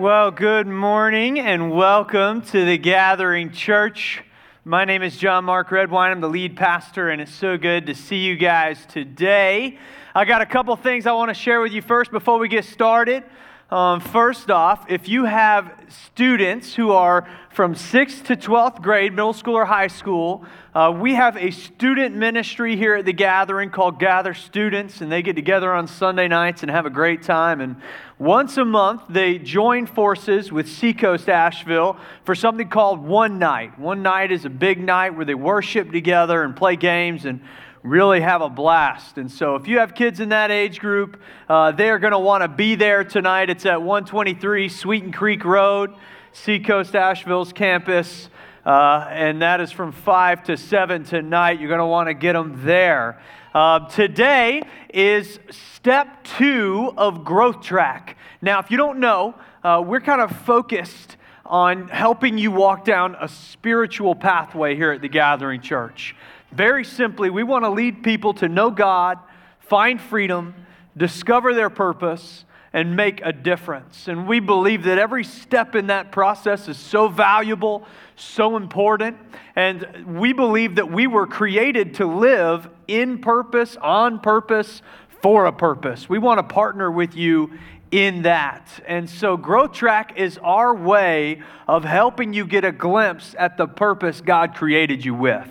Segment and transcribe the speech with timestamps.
[0.00, 4.22] Well, good morning and welcome to the Gathering Church.
[4.64, 6.10] My name is John Mark Redwine.
[6.10, 9.76] I'm the lead pastor, and it's so good to see you guys today.
[10.14, 12.64] I got a couple things I want to share with you first before we get
[12.64, 13.24] started.
[13.70, 19.32] Um, first off, if you have students who are from 6th to 12th grade, middle
[19.32, 20.44] school or high school,
[20.74, 25.22] uh, we have a student ministry here at the gathering called Gather Students, and they
[25.22, 27.60] get together on Sunday nights and have a great time.
[27.60, 27.76] And
[28.18, 33.78] once a month, they join forces with Seacoast Asheville for something called One Night.
[33.78, 37.40] One Night is a big night where they worship together and play games and
[37.82, 39.18] really have a blast.
[39.18, 42.18] And so, if you have kids in that age group, uh, they are going to
[42.18, 43.50] want to be there tonight.
[43.50, 45.94] It's at 123 Sweeten Creek Road,
[46.32, 48.28] Seacoast Asheville's campus.
[48.64, 51.58] Uh, and that is from 5 to 7 tonight.
[51.58, 53.20] You're going to want to get them there.
[53.54, 54.62] Uh, today
[54.92, 58.16] is step two of Growth Track.
[58.42, 61.16] Now, if you don't know, uh, we're kind of focused
[61.46, 66.14] on helping you walk down a spiritual pathway here at the Gathering Church.
[66.52, 69.18] Very simply, we want to lead people to know God,
[69.60, 70.54] find freedom,
[70.96, 74.06] discover their purpose, and make a difference.
[74.06, 77.84] And we believe that every step in that process is so valuable,
[78.16, 79.16] so important.
[79.56, 84.82] And we believe that we were created to live in purpose, on purpose,
[85.20, 86.08] for a purpose.
[86.08, 87.58] We want to partner with you
[87.90, 88.68] in that.
[88.86, 93.66] And so, Growth Track is our way of helping you get a glimpse at the
[93.66, 95.48] purpose God created you with.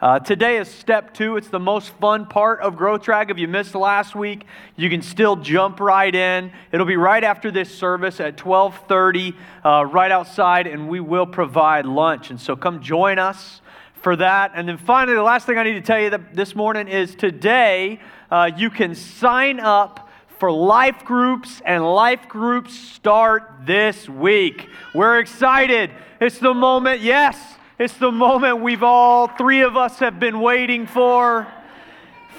[0.00, 1.36] Uh, today is step two.
[1.36, 3.30] It's the most fun part of Growth Track.
[3.30, 4.44] If you missed last week,
[4.76, 6.50] you can still jump right in.
[6.72, 11.86] It'll be right after this service at 12:30, uh, right outside, and we will provide
[11.86, 12.30] lunch.
[12.30, 13.60] And so come join us
[13.94, 14.52] for that.
[14.56, 18.00] And then finally, the last thing I need to tell you this morning is today
[18.30, 20.08] uh, you can sign up
[20.40, 24.68] for life groups, and life groups start this week.
[24.92, 25.92] We're excited.
[26.20, 27.38] It's the moment, yes
[27.78, 31.46] it's the moment we've all, three of us, have been waiting for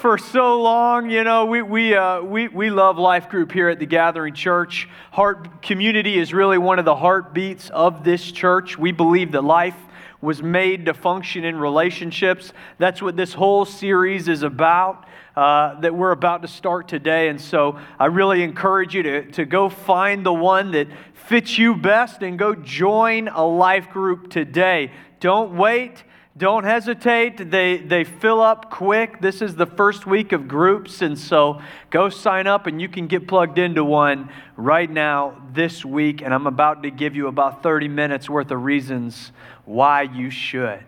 [0.00, 1.10] for so long.
[1.10, 4.88] You know, we, we, uh, we, we love Life Group here at the Gathering Church.
[5.10, 8.78] Heart community is really one of the heartbeats of this church.
[8.78, 9.76] We believe that life
[10.20, 12.52] was made to function in relationships.
[12.78, 15.06] That's what this whole series is about.
[15.36, 17.28] Uh, that we're about to start today.
[17.28, 21.74] And so I really encourage you to, to go find the one that fits you
[21.74, 24.92] best and go join a life group today.
[25.24, 26.04] Don't wait.
[26.36, 27.50] Don't hesitate.
[27.50, 29.22] They, they fill up quick.
[29.22, 33.06] This is the first week of groups, and so go sign up and you can
[33.06, 36.20] get plugged into one right now this week.
[36.20, 39.32] And I'm about to give you about 30 minutes worth of reasons
[39.64, 40.84] why you should.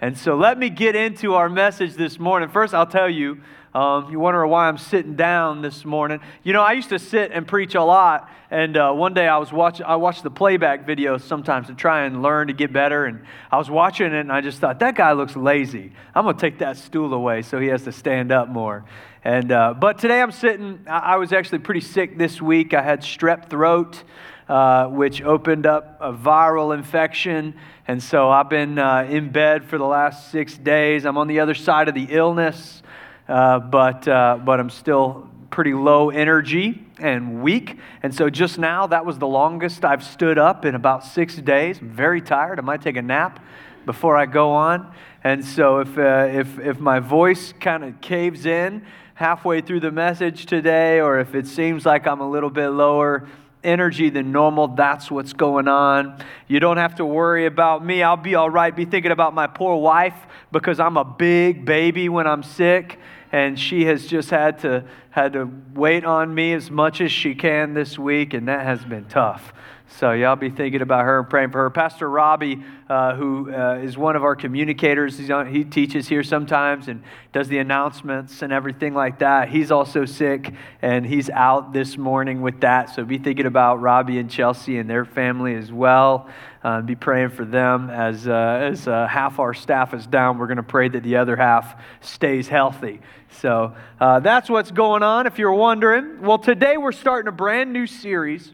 [0.00, 2.48] And so let me get into our message this morning.
[2.48, 3.40] First, I'll tell you
[3.76, 6.20] um, you wonder why I'm sitting down this morning.
[6.42, 9.36] You know, I used to sit and preach a lot, and uh, one day I
[9.36, 9.84] was watching.
[9.84, 13.04] I watched the playback videos sometimes to try and learn to get better.
[13.04, 13.20] And
[13.52, 15.92] I was watching it, and I just thought that guy looks lazy.
[16.14, 18.86] I'm gonna take that stool away so he has to stand up more.
[19.22, 20.80] And uh, but today I'm sitting.
[20.86, 22.72] I was actually pretty sick this week.
[22.72, 24.02] I had strep throat.
[24.48, 27.52] Uh, which opened up a viral infection.
[27.88, 31.04] And so I've been uh, in bed for the last six days.
[31.04, 32.80] I'm on the other side of the illness.
[33.28, 37.78] Uh, but, uh, but I'm still pretty low energy and weak.
[38.02, 41.78] And so just now, that was the longest I've stood up in about six days.
[41.80, 42.58] I'm very tired.
[42.58, 43.44] I might take a nap
[43.84, 44.92] before I go on.
[45.24, 48.84] And so if, uh, if, if my voice kind of caves in
[49.14, 53.26] halfway through the message today, or if it seems like I'm a little bit lower,
[53.64, 54.68] energy than normal.
[54.68, 56.22] That's what's going on.
[56.46, 58.02] You don't have to worry about me.
[58.02, 58.74] I'll be all right.
[58.74, 60.14] Be thinking about my poor wife
[60.52, 62.98] because I'm a big baby when I'm sick
[63.36, 67.34] and she has just had to had to wait on me as much as she
[67.34, 69.52] can this week, and that has been tough.
[69.88, 71.70] So y'all be thinking about her and praying for her.
[71.70, 76.88] Pastor Robbie, uh, who uh, is one of our communicators, on, he teaches here sometimes
[76.88, 77.02] and
[77.32, 79.48] does the announcements and everything like that.
[79.48, 80.52] He's also sick
[80.82, 82.94] and he's out this morning with that.
[82.94, 86.28] So be thinking about Robbie and Chelsea and their family as well.
[86.64, 90.36] Uh, be praying for them as, uh, as uh, half our staff is down.
[90.36, 93.00] We're going to pray that the other half stays healthy.
[93.30, 96.22] So uh, that's what's going on, if you're wondering.
[96.22, 98.50] Well, today we're starting a brand new series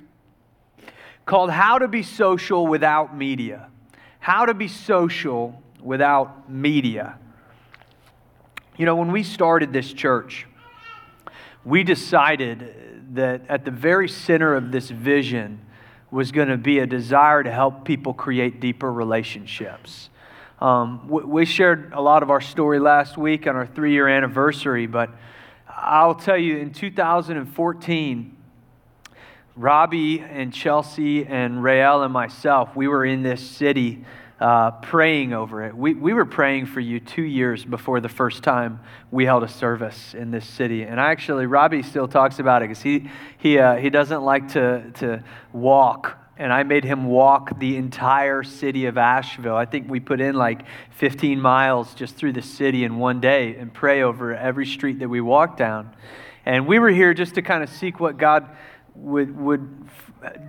[1.26, 3.68] called How to Be Social Without Media.
[4.18, 7.18] How to Be Social Without Media.
[8.76, 10.46] You know, when we started this church,
[11.64, 12.74] we decided
[13.14, 15.60] that at the very center of this vision
[16.10, 20.10] was going to be a desire to help people create deeper relationships.
[20.60, 24.86] Um, we shared a lot of our story last week on our three year anniversary,
[24.86, 25.10] but
[25.68, 28.36] I'll tell you in 2014,
[29.56, 34.04] Robbie and Chelsea and Rael and myself, we were in this city
[34.40, 35.76] uh, praying over it.
[35.76, 39.48] We, we were praying for you two years before the first time we held a
[39.48, 40.82] service in this city.
[40.82, 43.08] And actually, Robbie still talks about it because he,
[43.38, 45.22] he, uh, he doesn't like to, to
[45.52, 49.54] walk and I made him walk the entire city of Asheville.
[49.54, 53.54] I think we put in like 15 miles just through the city in one day
[53.56, 55.94] and pray over every street that we walked down.
[56.44, 58.48] And we were here just to kind of seek what God
[58.94, 59.88] would, would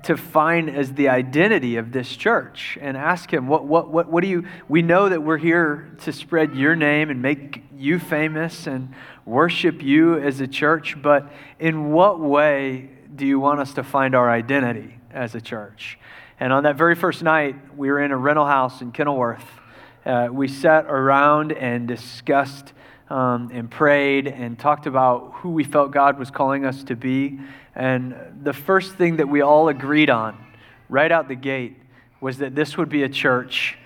[0.04, 4.22] to find as the identity of this church and ask him what, what, what, what
[4.22, 8.68] do you we know that we're here to spread your name and make you famous
[8.68, 8.94] and
[9.26, 14.16] worship you as a church but in what way do you want us to find
[14.16, 16.00] our identity as a church?
[16.40, 19.46] And on that very first night we were in a rental house in kenilworth.
[20.06, 22.74] Uh, we sat around and discussed
[23.14, 27.40] um, and prayed and talked about who we felt god was calling us to be
[27.76, 30.38] and the first thing that we all agreed on
[30.90, 31.78] right out the gate
[32.24, 33.78] was that this would be a church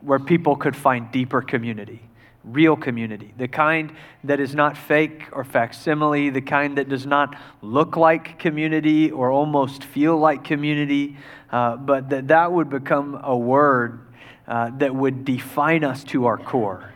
[0.00, 2.00] where people could find deeper community,
[2.44, 3.92] real community, the kind
[4.24, 9.30] that is not fake or facsimile, the kind that does not look like community or
[9.30, 11.16] almost feel like community,
[11.50, 14.06] uh, but that that would become a word
[14.46, 16.92] uh, that would define us to our core.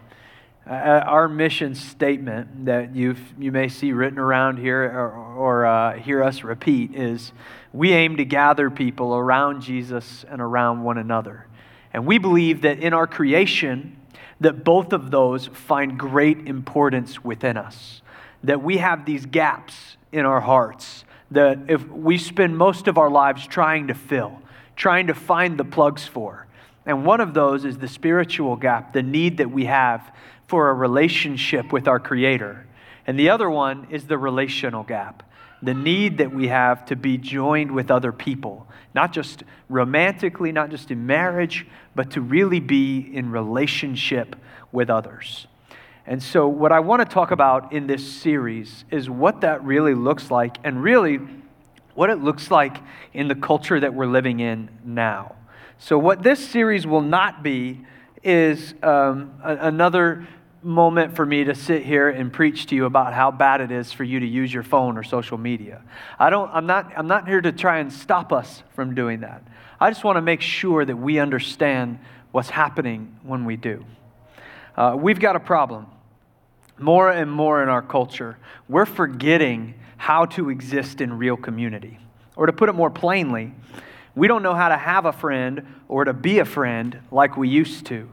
[0.65, 5.99] Uh, our mission statement that you you may see written around here or, or uh,
[5.99, 7.33] hear us repeat is
[7.73, 11.47] we aim to gather people around Jesus and around one another.
[11.93, 13.97] And we believe that in our creation,
[14.41, 18.01] that both of those find great importance within us.
[18.45, 23.11] That we have these gaps in our hearts that if we spend most of our
[23.11, 24.41] lives trying to fill,
[24.77, 26.47] trying to find the plugs for.
[26.85, 30.13] And one of those is the spiritual gap, the need that we have
[30.53, 32.67] for a relationship with our Creator.
[33.07, 35.23] And the other one is the relational gap,
[35.63, 40.69] the need that we have to be joined with other people, not just romantically, not
[40.69, 44.37] just in marriage, but to really be in relationship
[44.73, 45.47] with others.
[46.07, 49.95] And so, what I want to talk about in this series is what that really
[49.95, 51.19] looks like, and really
[51.95, 52.77] what it looks like
[53.15, 55.35] in the culture that we're living in now.
[55.79, 57.87] So, what this series will not be
[58.23, 60.27] is um, another
[60.63, 63.93] moment for me to sit here and preach to you about how bad it is
[63.93, 65.83] for you to use your phone or social media.
[66.19, 69.43] I don't, I'm, not, I'm not here to try and stop us from doing that.
[69.81, 71.99] I just want to make sure that we understand
[72.31, 73.85] what's happening when we do.
[74.77, 75.87] Uh, we've got a problem.
[76.79, 78.39] More and more in our culture,
[78.69, 81.99] we're forgetting how to exist in real community.
[82.35, 83.53] Or to put it more plainly,
[84.15, 87.49] we don't know how to have a friend or to be a friend like we
[87.49, 88.09] used to.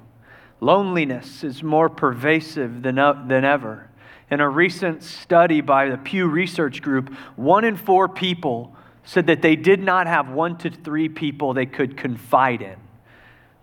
[0.61, 3.89] Loneliness is more pervasive than, than ever.
[4.29, 9.41] In a recent study by the Pew Research Group, one in four people said that
[9.41, 12.75] they did not have one to three people they could confide in.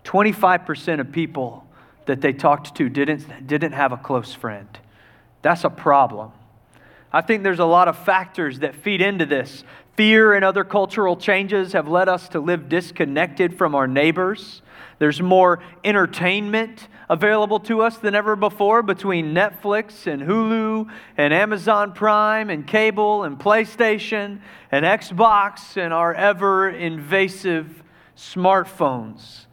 [0.03, 1.65] 25% of people
[2.05, 4.67] that they talked to didn't, didn't have a close friend.
[5.41, 6.31] That's a problem.
[7.13, 9.63] I think there's a lot of factors that feed into this.
[9.95, 14.61] Fear and other cultural changes have led us to live disconnected from our neighbors.
[14.99, 21.93] There's more entertainment available to us than ever before between Netflix and Hulu and Amazon
[21.93, 24.39] Prime and cable and PlayStation
[24.71, 27.83] and Xbox and our ever invasive
[28.17, 29.45] smartphones.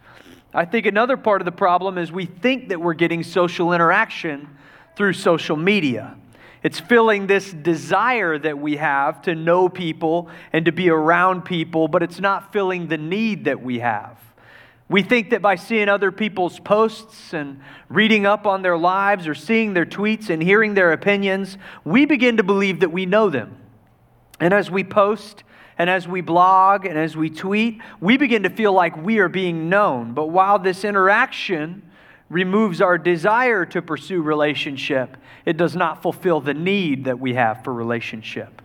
[0.54, 4.48] I think another part of the problem is we think that we're getting social interaction
[4.96, 6.16] through social media.
[6.62, 11.88] It's filling this desire that we have to know people and to be around people,
[11.88, 14.18] but it's not filling the need that we have.
[14.88, 19.34] We think that by seeing other people's posts and reading up on their lives or
[19.34, 23.56] seeing their tweets and hearing their opinions, we begin to believe that we know them.
[24.40, 25.42] And as we post
[25.78, 29.28] and as we blog and as we tweet, we begin to feel like we are
[29.28, 30.12] being known.
[30.12, 31.82] But while this interaction
[32.28, 37.64] removes our desire to pursue relationship, it does not fulfill the need that we have
[37.64, 38.60] for relationship.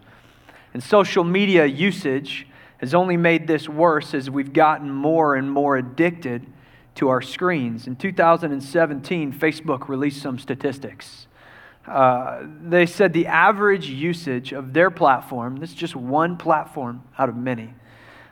[0.74, 2.46] And social media usage
[2.80, 6.46] has only made this worse as we've gotten more and more addicted
[6.96, 7.88] to our screens.
[7.88, 11.28] In 2017, Facebook released some statistics.
[11.86, 17.30] Uh, they said the average usage of their platform, this is just one platform out
[17.30, 17.74] of many,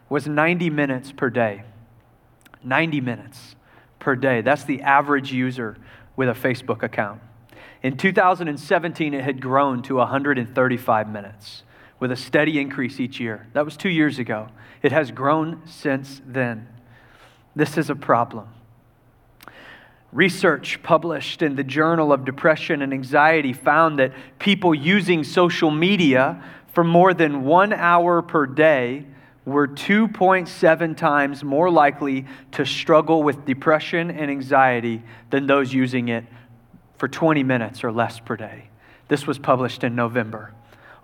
[0.10, 1.63] was 90 minutes per day.
[2.63, 3.56] 90 minutes
[4.00, 4.42] per day.
[4.42, 5.77] That's the average user
[6.16, 7.22] with a Facebook account.
[7.84, 11.63] In 2017, it had grown to 135 minutes
[12.00, 13.48] with a steady increase each year.
[13.54, 14.50] That was two years ago.
[14.82, 16.68] It has grown since then.
[17.56, 18.50] This is a problem.
[20.13, 26.42] Research published in the Journal of Depression and Anxiety found that people using social media
[26.68, 29.06] for more than one hour per day
[29.46, 36.25] were 2.7 times more likely to struggle with depression and anxiety than those using it
[36.98, 38.70] for 20 minutes or less per day.
[39.08, 40.54] This was published in November.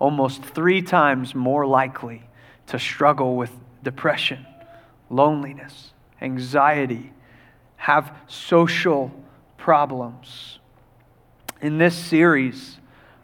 [0.03, 2.23] Almost three times more likely
[2.67, 3.51] to struggle with
[3.83, 4.45] depression,
[5.09, 7.13] loneliness, anxiety,
[7.77, 9.13] have social
[9.55, 10.59] problems.
[11.61, 12.79] In this series,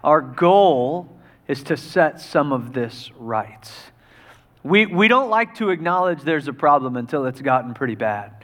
[0.06, 1.14] our goal
[1.50, 3.70] is to set some of this right.
[4.64, 8.39] We, we don't like to acknowledge there's a problem until it's gotten pretty bad.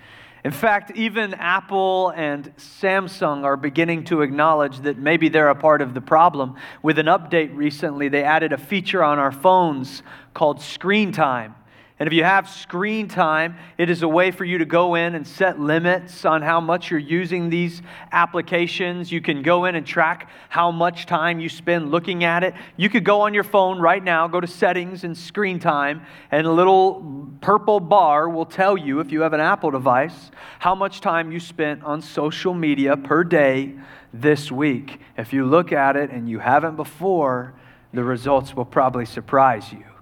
[0.45, 5.81] In fact, even Apple and Samsung are beginning to acknowledge that maybe they're a part
[5.81, 6.55] of the problem.
[6.83, 10.03] With an update recently, they added a feature on our phones
[10.35, 11.55] called screen time.
[11.97, 15.15] And if you have screen time, it is a way for you to go in
[15.15, 19.13] and set limits on how much you're using these applications.
[19.13, 22.53] You can go in and track how much time you spend looking at it.
[22.75, 26.45] You could go on your phone right now, go to settings and screen time, and
[26.45, 30.99] a little purple bar will tell you, if you have an Apple device, how much
[30.99, 33.73] time you spent on social media per day
[34.13, 34.99] this week.
[35.17, 37.53] If you look at it and you haven't before,
[37.93, 39.94] the results will probably surprise you.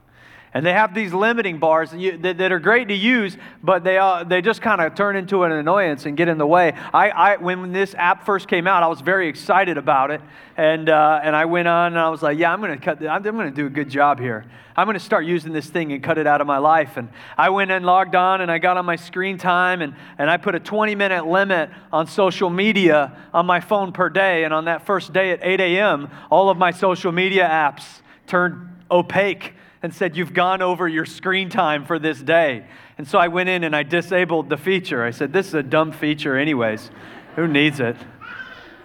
[0.54, 4.24] And they have these limiting bars that, that are great to use, but they, uh,
[4.24, 6.74] they just kind of turn into an annoyance and get in the way.
[6.94, 10.22] I, I, when this app first came out, I was very excited about it.
[10.56, 13.02] And, uh, and I went on and I was like, yeah, I'm going to cut.
[13.02, 14.46] I'm, I'm going to do a good job here.
[14.78, 16.98] I'm going to start using this thing and cut it out of my life.
[16.98, 20.30] And I went and logged on and I got on my screen time and, and
[20.30, 24.44] I put a 20 minute limit on social media on my phone per day.
[24.44, 28.70] And on that first day at 8 a.m., all of my social media apps turned
[28.92, 32.66] opaque and said, You've gone over your screen time for this day.
[32.98, 35.04] And so I went in and I disabled the feature.
[35.04, 36.90] I said, This is a dumb feature, anyways.
[37.36, 37.98] Who needs it?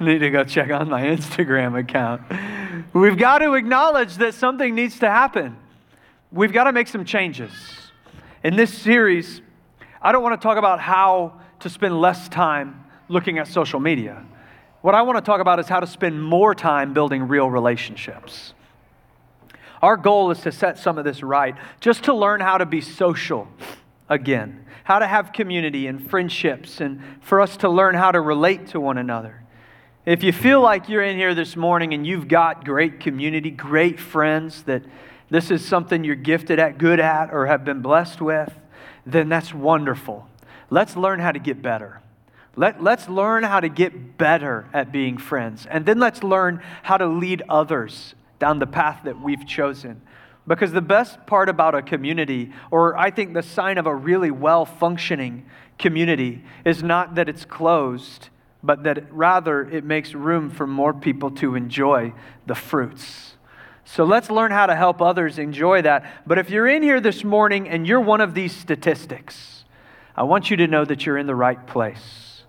[0.01, 2.23] I need to go check on my Instagram account.
[2.93, 5.57] We've got to acknowledge that something needs to happen.
[6.31, 7.53] We've got to make some changes.
[8.45, 9.41] In this series,
[10.03, 14.25] I don't want to talk about how to spend less time looking at social media.
[14.83, 18.55] What I want to talk about is how to spend more time building real relationships.
[19.83, 22.81] Our goal is to set some of this right, just to learn how to be
[22.81, 23.49] social
[24.09, 28.69] again, how to have community and friendships, and for us to learn how to relate
[28.69, 29.43] to one another.
[30.07, 34.01] If you feel like you're in here this morning and you've got great community, great
[34.01, 34.83] friends, that
[35.29, 38.53] this is something you're gifted at, good at, or have been blessed with,
[39.05, 40.27] then that's wonderful.
[40.71, 42.01] Let's learn how to get better.
[42.57, 45.67] Let, let's learn how to get better at being friends.
[45.67, 50.01] And then let's learn how to lead others down the path that we've chosen.
[50.47, 54.31] Because the best part about a community, or I think the sign of a really
[54.31, 55.45] well functioning
[55.79, 58.31] community, is not that it's closed,
[58.63, 62.15] but that rather it makes room for more people to enjoy
[62.47, 63.35] the fruits.
[63.85, 66.05] So let's learn how to help others enjoy that.
[66.27, 69.65] But if you're in here this morning and you're one of these statistics,
[70.17, 72.43] I want you to know that you're in the right place.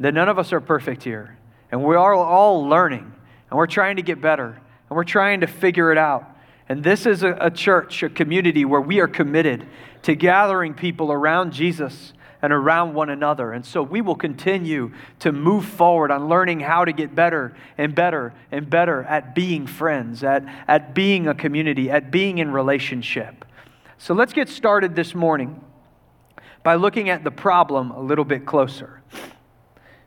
[0.00, 1.36] That none of us are perfect here.
[1.70, 3.12] And we are all learning,
[3.50, 6.36] and we're trying to get better and we're trying to figure it out.
[6.68, 9.66] And this is a, a, church, a community where we are committed
[10.02, 13.52] to gathering people around Jesus and around one another.
[13.52, 17.94] And so we will continue to move forward on learning how to get better and
[17.94, 23.44] better and better at being friends, at, at being a community, at being in relationship.
[23.96, 25.64] So let's get started this morning
[26.62, 29.00] by looking at the problem a little bit closer.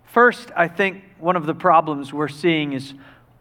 [0.05, 2.93] First, I think one of the problems we're seeing is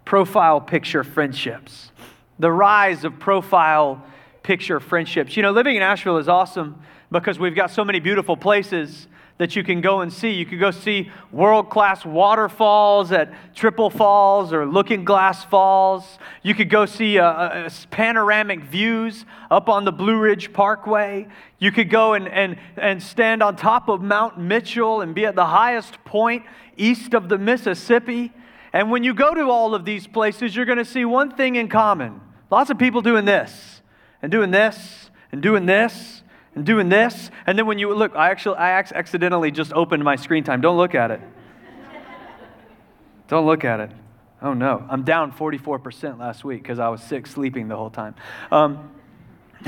[0.04, 1.92] profile picture friendships,
[2.38, 4.02] the rise of profile
[4.42, 5.36] picture friendships.
[5.36, 9.06] You know, living in Asheville is awesome because we've got so many beautiful places
[9.40, 10.32] that you can go and see.
[10.32, 16.18] You could go see world class waterfalls at Triple Falls or Looking Glass Falls.
[16.42, 20.18] You could go see uh, uh, uh, a, a panoramic views up on the Blue
[20.18, 21.26] Ridge Parkway.
[21.58, 25.36] You could go and, and, and stand on top of Mount Mitchell and be at
[25.36, 26.44] the highest point
[26.76, 28.34] east of the Mississippi.
[28.72, 31.56] And when you go to all of these places, you're going to see one thing
[31.56, 33.80] in common lots of people doing this,
[34.22, 36.22] and doing this, and doing this,
[36.54, 37.30] and doing this.
[37.46, 40.60] And then when you look, I actually, I accidentally just opened my screen time.
[40.60, 41.20] Don't look at it.
[43.28, 43.92] Don't look at it.
[44.42, 48.14] Oh no, I'm down 44% last week because I was sick sleeping the whole time.
[48.50, 48.90] Um,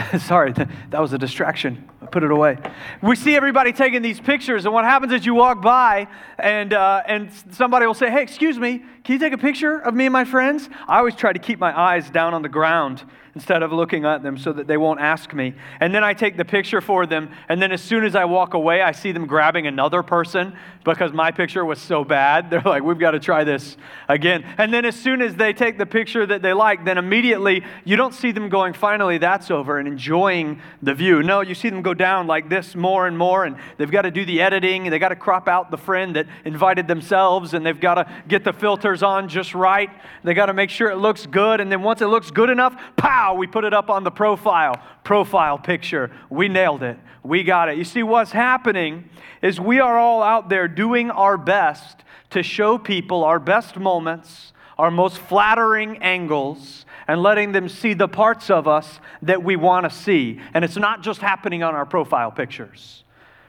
[0.20, 1.88] Sorry, that was a distraction.
[2.00, 2.58] I put it away.
[3.02, 6.08] We see everybody taking these pictures, and what happens is you walk by,
[6.38, 9.94] and, uh, and somebody will say, Hey, excuse me, can you take a picture of
[9.94, 10.68] me and my friends?
[10.88, 14.22] I always try to keep my eyes down on the ground instead of looking at
[14.22, 15.54] them so that they won't ask me.
[15.80, 17.30] And then I take the picture for them.
[17.48, 21.12] And then as soon as I walk away, I see them grabbing another person because
[21.12, 22.50] my picture was so bad.
[22.50, 23.76] They're like, we've got to try this
[24.08, 24.44] again.
[24.58, 27.96] And then as soon as they take the picture that they like, then immediately you
[27.96, 31.22] don't see them going, finally, that's over and enjoying the view.
[31.22, 33.44] No, you see them go down like this more and more.
[33.44, 34.90] And they've got to do the editing.
[34.90, 37.54] They've got to crop out the friend that invited themselves.
[37.54, 39.88] And they've got to get the filters on just right.
[40.22, 41.60] They've got to make sure it looks good.
[41.60, 44.82] And then once it looks good enough, pow, we put it up on the profile,
[45.04, 46.10] profile picture.
[46.30, 46.98] We nailed it.
[47.22, 47.78] We got it.
[47.78, 49.08] You see, what's happening
[49.40, 54.52] is we are all out there doing our best to show people our best moments,
[54.78, 59.84] our most flattering angles, and letting them see the parts of us that we want
[59.84, 60.40] to see.
[60.54, 63.04] And it's not just happening on our profile pictures.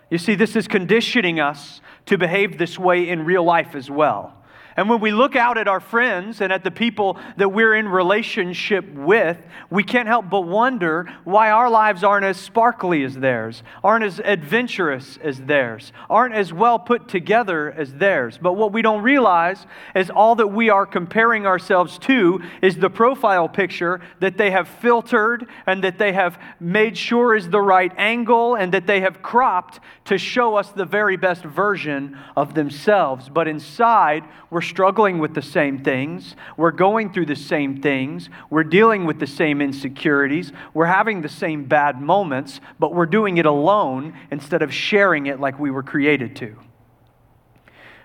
[0.09, 4.35] You see, this is conditioning us to behave this way in real life as well.
[4.75, 7.87] And when we look out at our friends and at the people that we're in
[7.87, 9.37] relationship with,
[9.69, 14.19] we can't help but wonder why our lives aren't as sparkly as theirs, aren't as
[14.23, 18.39] adventurous as theirs, aren't as well put together as theirs.
[18.41, 19.65] But what we don't realize
[19.95, 24.67] is all that we are comparing ourselves to is the profile picture that they have
[24.67, 29.21] filtered and that they have made sure is the right angle and that they have
[29.21, 33.29] cropped to show us the very best version of themselves.
[33.29, 36.35] But inside, we're struggling with the same things.
[36.57, 38.29] We're going through the same things.
[38.49, 40.51] We're dealing with the same insecurities.
[40.73, 45.39] We're having the same bad moments, but we're doing it alone instead of sharing it
[45.39, 46.57] like we were created to.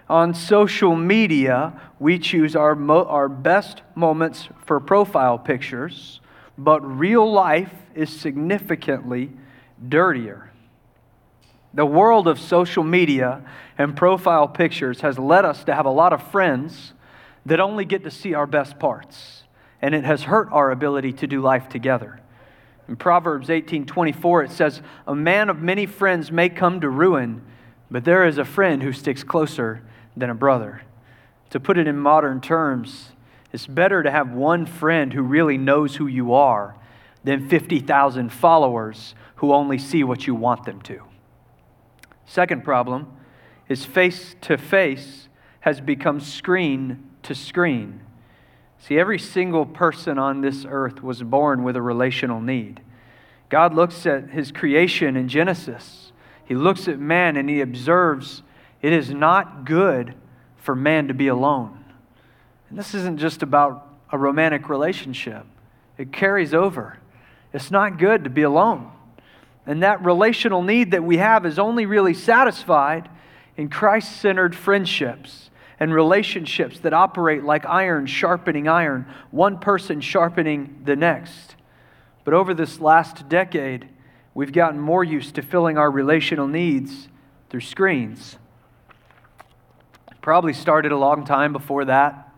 [0.08, 6.20] On social media, we choose our, mo- our best moments for profile pictures,
[6.56, 9.30] but real life is significantly
[9.86, 10.50] dirtier.
[11.74, 13.44] The world of social media
[13.78, 16.92] and profile pictures has led us to have a lot of friends
[17.46, 19.44] that only get to see our best parts,
[19.80, 22.20] and it has hurt our ability to do life together.
[22.88, 27.42] In Proverbs 18:24 it says, "A man of many friends may come to ruin,
[27.90, 29.82] but there is a friend who sticks closer
[30.16, 30.82] than a brother."
[31.50, 33.12] To put it in modern terms,
[33.52, 36.74] it's better to have one friend who really knows who you are
[37.24, 41.02] than 50,000 followers who only see what you want them to.
[42.26, 43.06] Second problem
[43.68, 45.28] is face to face
[45.60, 48.00] has become screen to screen.
[48.78, 52.80] See, every single person on this earth was born with a relational need.
[53.48, 56.12] God looks at his creation in Genesis.
[56.44, 58.42] He looks at man and he observes
[58.80, 60.14] it is not good
[60.56, 61.84] for man to be alone.
[62.70, 65.44] And this isn't just about a romantic relationship,
[65.96, 66.98] it carries over.
[67.52, 68.90] It's not good to be alone.
[69.66, 73.08] And that relational need that we have is only really satisfied
[73.58, 80.80] in Christ centered friendships and relationships that operate like iron sharpening iron, one person sharpening
[80.84, 81.56] the next.
[82.24, 83.88] But over this last decade,
[84.32, 87.08] we've gotten more used to filling our relational needs
[87.50, 88.38] through screens.
[90.20, 92.32] Probably started a long time before that,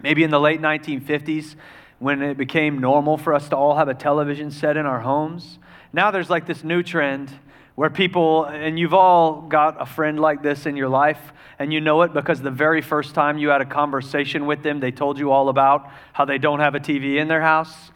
[0.00, 1.56] maybe in the late 1950s
[1.98, 5.58] when it became normal for us to all have a television set in our homes.
[5.94, 7.32] Now there's like this new trend
[7.76, 11.20] where people, and you've all got a friend like this in your life,
[11.58, 14.80] and you know it because the very first time you had a conversation with them,
[14.80, 17.92] they told you all about how they don't have a TV in their house,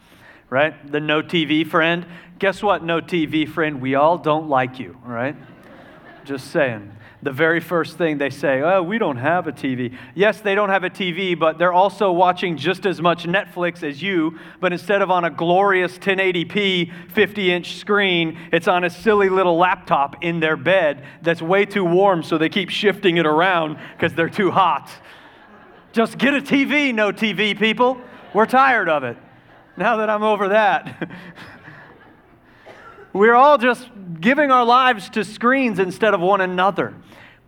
[0.49, 0.91] right?
[0.91, 2.05] The no TV friend.
[2.37, 3.81] Guess what, no TV friend?
[3.81, 5.35] We all don't like you, right?
[6.25, 6.91] Just saying
[7.23, 9.95] the very first thing they say, oh, we don't have a TV.
[10.15, 14.01] Yes, they don't have a TV, but they're also watching just as much Netflix as
[14.01, 19.29] you, but instead of on a glorious 1080p 50 inch screen, it's on a silly
[19.29, 23.77] little laptop in their bed that's way too warm, so they keep shifting it around
[23.93, 24.89] because they're too hot.
[25.93, 28.01] Just get a TV, no TV, people.
[28.33, 29.17] We're tired of it.
[29.77, 31.09] Now that I'm over that.
[33.13, 33.89] We're all just
[34.21, 36.93] giving our lives to screens instead of one another.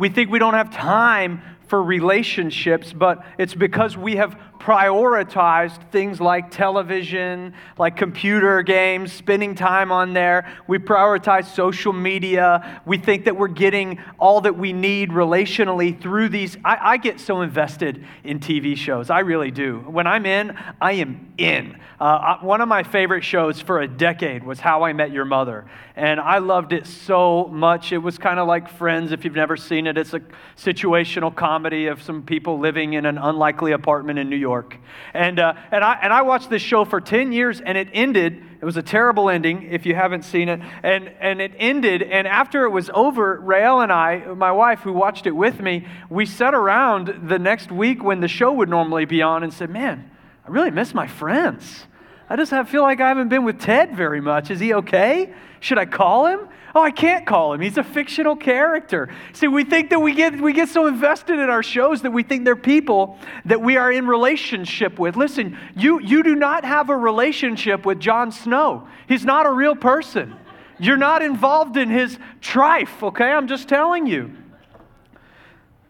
[0.04, 6.22] We think we don't have time for relationships, but it's because we have prioritized things
[6.22, 10.50] like television, like computer games, spending time on there.
[10.68, 12.82] We prioritize social media.
[12.86, 16.56] We think that we're getting all that we need relationally through these.
[16.64, 19.10] I, I get so invested in TV shows.
[19.10, 19.80] I really do.
[19.80, 21.78] When I'm in, I am in.
[22.00, 25.66] Uh, one of my favorite shows for a decade was How I Met Your Mother.
[25.96, 27.92] And I loved it so much.
[27.92, 29.98] It was kind of like Friends, if you've never seen it.
[29.98, 30.22] It's a
[30.58, 34.53] situational comedy of some people living in an unlikely apartment in New York.
[34.54, 34.78] York.
[35.14, 38.44] And, uh, and, I, and I watched this show for 10 years and it ended.
[38.62, 40.60] It was a terrible ending if you haven't seen it.
[40.84, 42.04] And, and it ended.
[42.04, 45.88] And after it was over, Rael and I, my wife who watched it with me,
[46.10, 49.70] we sat around the next week when the show would normally be on and said,
[49.70, 50.10] Man,
[50.46, 51.86] I really miss my friends.
[52.30, 54.50] I just have, feel like I haven't been with Ted very much.
[54.50, 55.34] Is he okay?
[55.60, 56.48] Should I call him?
[56.76, 57.62] Oh, I can't call him.
[57.62, 59.14] He's a fictional character.
[59.34, 62.24] See, we think that we get, we get so invested in our shows that we
[62.24, 65.16] think they're people that we are in relationship with.
[65.16, 68.88] Listen, you, you do not have a relationship with Jon Snow.
[69.08, 70.36] He's not a real person.
[70.80, 73.32] You're not involved in his trife, okay?
[73.32, 74.36] I'm just telling you.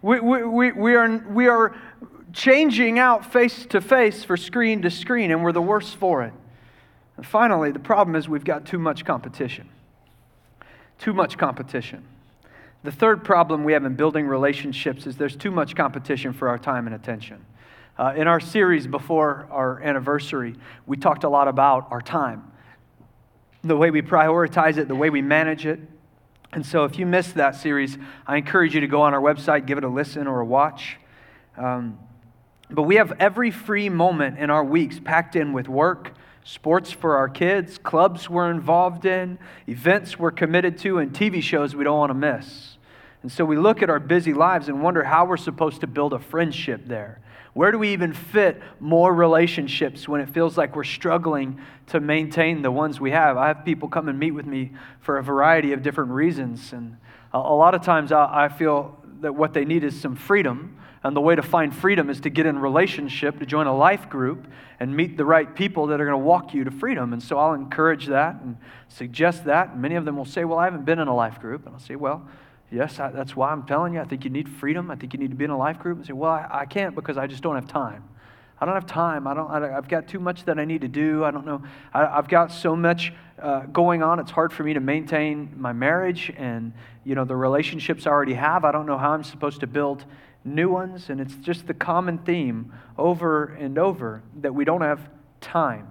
[0.02, 1.78] We, we, we, we, are, we are
[2.34, 6.34] changing out face to face for screen to screen, and we're the worse for it.
[7.16, 9.70] And finally, the problem is we've got too much competition.
[11.00, 12.06] Too much competition.
[12.84, 16.58] The third problem we have in building relationships is there's too much competition for our
[16.58, 17.46] time and attention.
[17.98, 22.52] Uh, in our series before our anniversary, we talked a lot about our time,
[23.64, 25.80] the way we prioritize it, the way we manage it.
[26.52, 29.66] And so, if you missed that series, I encourage you to go on our website,
[29.66, 30.98] give it a listen or a watch.
[31.58, 32.00] Um,
[32.70, 37.18] but we have every free moment in our weeks packed in with work, sports for
[37.18, 41.98] our kids, clubs we're involved in, events we're committed to, and TV shows we don't
[41.98, 42.78] want to miss.
[43.22, 46.14] And so we look at our busy lives and wonder how we're supposed to build
[46.14, 47.22] a friendship there.
[47.54, 52.64] Where do we even fit more relationships when it feels like we're struggling to maintain
[52.64, 53.38] the ones we have?
[53.38, 56.74] I have people come and meet with me for a variety of different reasons.
[56.74, 56.98] And
[57.32, 60.78] a lot of times I feel that what they need is some freedom.
[61.04, 64.10] And the way to find freedom is to get in relationship, to join a life
[64.10, 64.48] group,
[64.80, 67.12] and meet the right people that are going to walk you to freedom.
[67.12, 69.72] And so I'll encourage that and suggest that.
[69.72, 71.66] And many of them will say, Well, I haven't been in a life group.
[71.66, 72.26] And I'll say, Well,
[72.74, 74.02] Yes, I, that's why I'm telling you.
[74.02, 74.90] I think you need freedom.
[74.90, 76.66] I think you need to be in a life group and say, well, I, I
[76.66, 78.04] can't because I just don't have time.
[78.60, 79.28] I don't have time.
[79.28, 81.24] I don't, I, have got too much that I need to do.
[81.24, 81.62] I don't know.
[81.94, 84.20] I, have got so much uh, going on.
[84.20, 88.34] It's hard for me to maintain my marriage and, you know, the relationships I already
[88.34, 88.66] have.
[88.66, 90.06] I don't know how I'm supposed to build
[90.44, 91.10] new ones.
[91.10, 95.10] And it's just the common theme over and over that we don't have
[95.42, 95.88] time.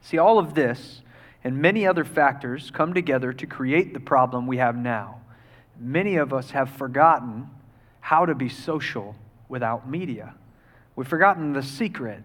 [0.00, 1.02] See, all of this
[1.42, 5.20] and many other factors come together to create the problem we have now
[5.80, 7.48] many of us have forgotten
[8.00, 9.14] how to be social
[9.48, 10.34] without media.
[10.94, 12.22] We've forgotten the secret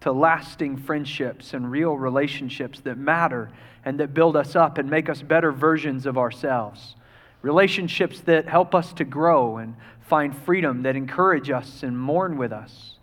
[0.00, 3.50] to lasting friendships and real relationships that matter
[3.84, 6.96] and that build us up and make us better versions of ourselves.
[7.42, 12.52] Relationships that help us to grow and find freedom, that encourage us and mourn with
[12.52, 12.96] us.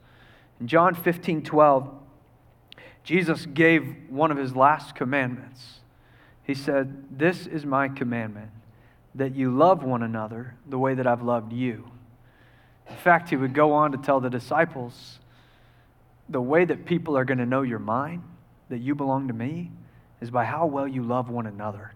[0.60, 1.90] In John 15 12,
[3.04, 5.80] Jesus gave one of his last commandments.
[6.44, 8.52] He said, This is my commandment
[9.16, 11.90] that you love one another the way that I've loved you.
[12.90, 15.20] In fact, he would go on to tell the disciples
[16.28, 18.24] the way that people are going to know you're mine,
[18.70, 19.72] that you belong to me,
[20.22, 21.94] is by how well you love one another.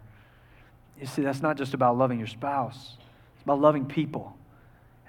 [1.04, 2.96] You see, that's not just about loving your spouse,
[3.34, 4.38] it's about loving people.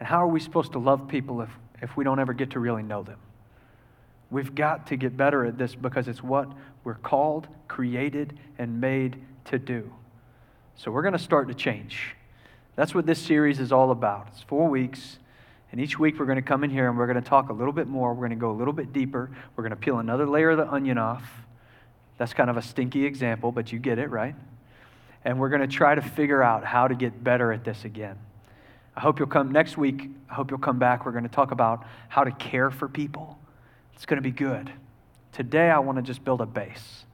[0.01, 2.59] And how are we supposed to love people if, if we don't ever get to
[2.59, 3.21] really know them?
[4.29, 6.51] We've got to get better at this because it's what
[6.83, 9.89] we're called, created, and made to do.
[10.75, 12.17] So we're going to start to change.
[12.75, 14.31] That's what this series is all about.
[14.33, 15.21] It's four weeks.
[15.71, 17.53] And each week we're going to come in here and we're going to talk a
[17.53, 18.15] little bit more.
[18.15, 19.31] We're going to go a little bit deeper.
[19.55, 21.23] We're going to peel another layer of the onion off.
[22.19, 24.35] That's kind of a stinky example, but you get it, right?
[25.25, 28.19] And we're going to try to figure out how to get better at this again.
[28.97, 30.11] I hope you'll come next week.
[30.31, 31.05] I hope you'll come back.
[31.05, 33.39] We're going to talk about how to care for people.
[33.95, 34.73] It's going to be good.
[35.33, 37.05] Today, I want to just build a base.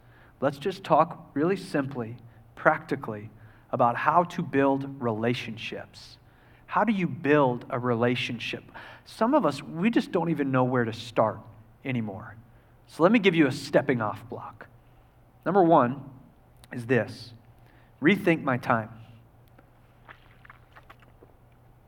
[0.40, 2.16] Let's just talk really simply,
[2.54, 3.30] practically
[3.70, 6.18] about how to build relationships.
[6.66, 8.64] How do you build a relationship?
[9.04, 11.38] Some of us, we just don't even know where to start
[11.84, 12.36] anymore.
[12.86, 14.66] So let me give you a stepping off block.
[15.46, 16.02] Number one
[16.72, 17.32] is this
[18.02, 18.90] rethink my time.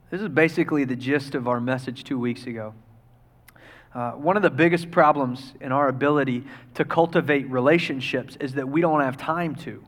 [0.09, 2.73] This is basically the gist of our message two weeks ago.
[3.95, 6.43] Uh, one of the biggest problems in our ability
[6.75, 9.83] to cultivate relationships is that we don't have time to.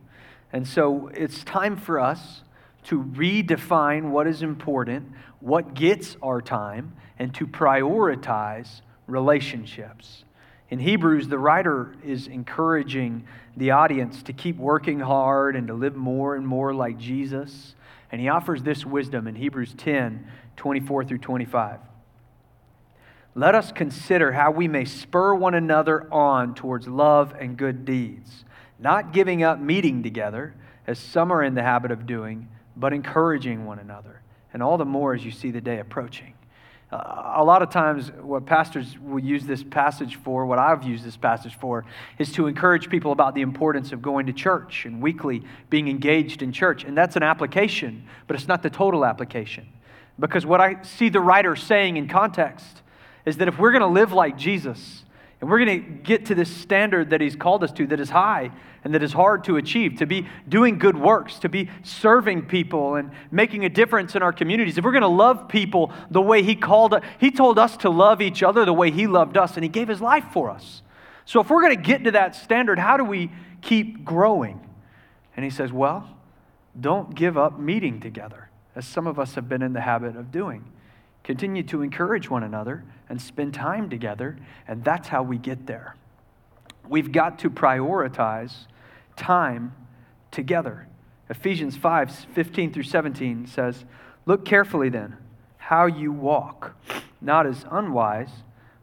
[0.54, 2.42] And so it's time for us
[2.86, 10.24] to redefine what is important, what gets our time, and to prioritize relationships.
[10.70, 15.96] In Hebrews, the writer is encouraging the audience to keep working hard and to live
[15.96, 17.76] more and more like Jesus.
[18.12, 21.80] And he offers this wisdom in Hebrews 10 24 through 25.
[23.36, 28.46] Let us consider how we may spur one another on towards love and good deeds
[28.80, 30.54] not giving up meeting together,
[30.88, 34.22] as some are in the habit of doing, but encouraging one another,
[34.54, 36.35] and all the more as you see the day approaching.
[36.92, 41.18] A lot of times, what pastors will use this passage for, what I've used this
[41.18, 41.84] passage for,
[42.20, 46.42] is to encourage people about the importance of going to church and weekly being engaged
[46.42, 46.84] in church.
[46.84, 49.68] And that's an application, but it's not the total application.
[50.20, 52.84] Because what I see the writer saying in context
[53.26, 55.05] is that if we're going to live like Jesus,
[55.42, 58.10] And we're going to get to this standard that He's called us to that is
[58.10, 58.52] high
[58.84, 62.96] and that is hard to achieve, to be doing good works, to be serving people
[62.96, 64.78] and making a difference in our communities.
[64.78, 67.90] If we're going to love people the way He called us, He told us to
[67.90, 70.84] love each other the way He loved us, and He gave His life for us.
[71.26, 74.62] So if we're going to get to that standard, how do we keep growing?
[75.36, 76.08] And He says, well,
[76.80, 80.32] don't give up meeting together, as some of us have been in the habit of
[80.32, 80.72] doing.
[81.26, 85.96] Continue to encourage one another and spend time together, and that's how we get there.
[86.88, 88.68] We've got to prioritize
[89.16, 89.74] time
[90.30, 90.88] together.
[91.28, 93.86] Ephesians 5 15 through 17 says,
[94.28, 95.18] Look carefully then
[95.58, 96.76] how you walk,
[97.20, 98.30] not as unwise,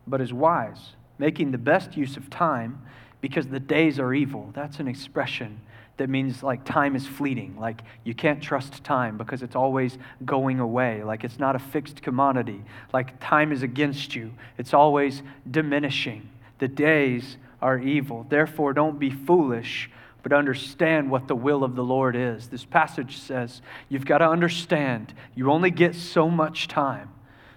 [0.04, 2.82] but as wise, making the best use of time
[3.20, 4.50] because the days are evil.
[4.52, 5.60] That's an expression
[5.96, 7.56] that means like time is fleeting.
[7.58, 11.02] Like you can't trust time because it's always going away.
[11.02, 12.62] Like it's not a fixed commodity.
[12.92, 16.28] Like time is against you, it's always diminishing.
[16.58, 18.26] The days are evil.
[18.28, 19.90] Therefore, don't be foolish
[20.22, 22.48] but understand what the will of the Lord is.
[22.48, 27.10] This passage says you've got to understand you only get so much time.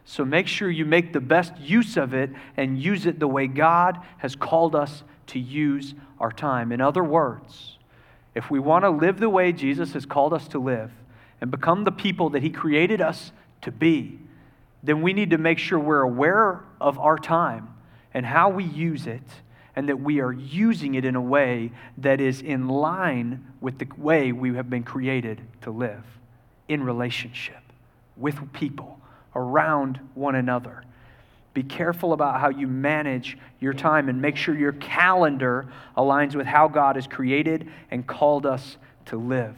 [0.03, 3.47] So make sure you make the best use of it and use it the way
[3.47, 6.71] God has called us to use our time.
[6.71, 7.74] In other words,
[8.35, 10.91] if we want to live the way Jesus has called us to live
[11.41, 14.19] and become the people that He created us to be,
[14.83, 17.69] then we need to make sure we're aware of our time
[18.13, 19.23] and how we use it
[19.75, 23.87] and that we are using it in a way that is in line with the
[23.97, 26.03] way we have been created to live
[26.67, 27.61] in relationship
[28.15, 28.99] with people,
[29.35, 30.83] around one another.
[31.55, 35.65] Be careful about how you manage your time and make sure your calendar
[35.97, 39.55] aligns with how God has created and called us to live.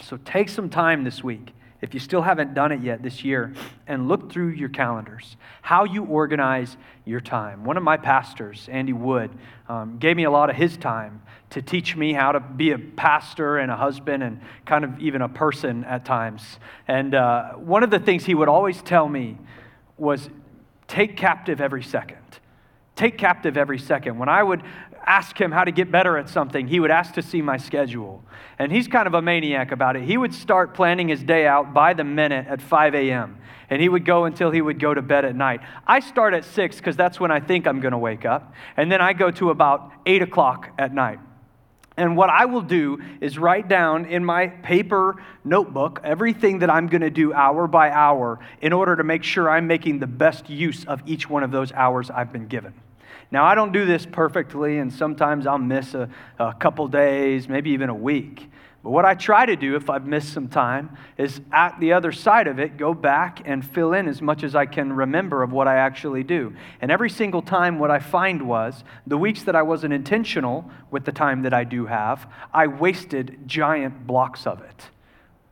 [0.00, 3.54] So take some time this week if you still haven't done it yet this year,
[3.86, 7.64] and look through your calendars, how you organize your time.
[7.64, 9.30] One of my pastors, Andy Wood,
[9.68, 12.78] um, gave me a lot of his time to teach me how to be a
[12.78, 16.58] pastor and a husband and kind of even a person at times.
[16.86, 19.38] And uh, one of the things he would always tell me
[19.96, 20.28] was
[20.90, 22.18] take captive every second.
[22.96, 24.18] Take captive every second.
[24.18, 24.62] When I would
[25.06, 28.22] ask him how to get better at something, he would ask to see my schedule.
[28.58, 30.02] And he's kind of a maniac about it.
[30.02, 33.38] He would start planning his day out by the minute at 5 a.m.,
[33.70, 35.60] and he would go until he would go to bed at night.
[35.86, 38.90] I start at 6 because that's when I think I'm going to wake up, and
[38.90, 41.20] then I go to about 8 o'clock at night.
[42.00, 46.86] And what I will do is write down in my paper notebook everything that I'm
[46.86, 50.48] going to do hour by hour in order to make sure I'm making the best
[50.48, 52.72] use of each one of those hours I've been given.
[53.30, 56.08] Now, I don't do this perfectly, and sometimes I'll miss a,
[56.38, 58.50] a couple days, maybe even a week.
[58.82, 62.12] But what I try to do if I've missed some time is at the other
[62.12, 65.52] side of it, go back and fill in as much as I can remember of
[65.52, 66.54] what I actually do.
[66.80, 71.04] And every single time, what I find was the weeks that I wasn't intentional with
[71.04, 74.88] the time that I do have, I wasted giant blocks of it.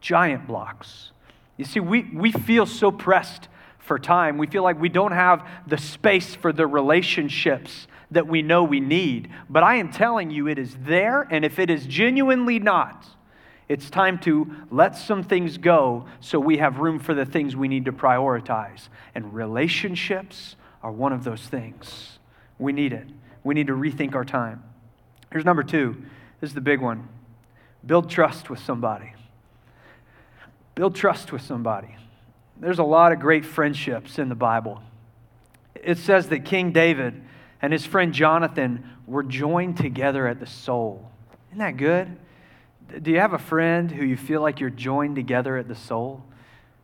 [0.01, 1.12] Giant blocks.
[1.59, 4.38] You see, we, we feel so pressed for time.
[4.38, 8.81] We feel like we don't have the space for the relationships that we know we
[8.81, 9.29] need.
[9.51, 13.05] But I am telling you, it is there, and if it is genuinely not,
[13.69, 17.69] it's time to let some things go so we have room for the things we
[17.69, 18.89] need to prioritize.
[19.15, 22.19] And relationships are one of those things.
[22.59, 23.07] We need it.
[23.45, 24.63] We need to rethink our time.
[25.31, 26.03] Here's number two.
[26.41, 27.09] This is the big one
[27.85, 29.13] build trust with somebody.
[30.75, 31.97] Build trust with somebody.
[32.61, 34.83] There's a lot of great friendships in the Bible.
[35.75, 37.23] It says that King David
[37.63, 41.11] and his friend Jonathan were joined together at the soul.
[41.51, 42.17] Isn't that good?
[43.03, 46.22] Do you have a friend who you feel like you're joined together at the soul?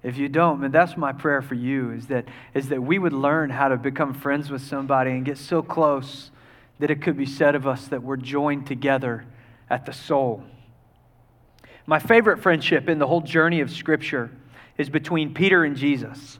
[0.03, 3.15] If you don't, man, that's my prayer for you is that, is that we would
[3.15, 6.31] learn how to become friends with somebody and get so close
[6.79, 9.25] that it could be said of us that we're joined together
[9.71, 10.45] at the soul.
[11.87, 14.31] My favorite friendship in the whole journey of Scripture
[14.77, 16.39] is between Peter and Jesus.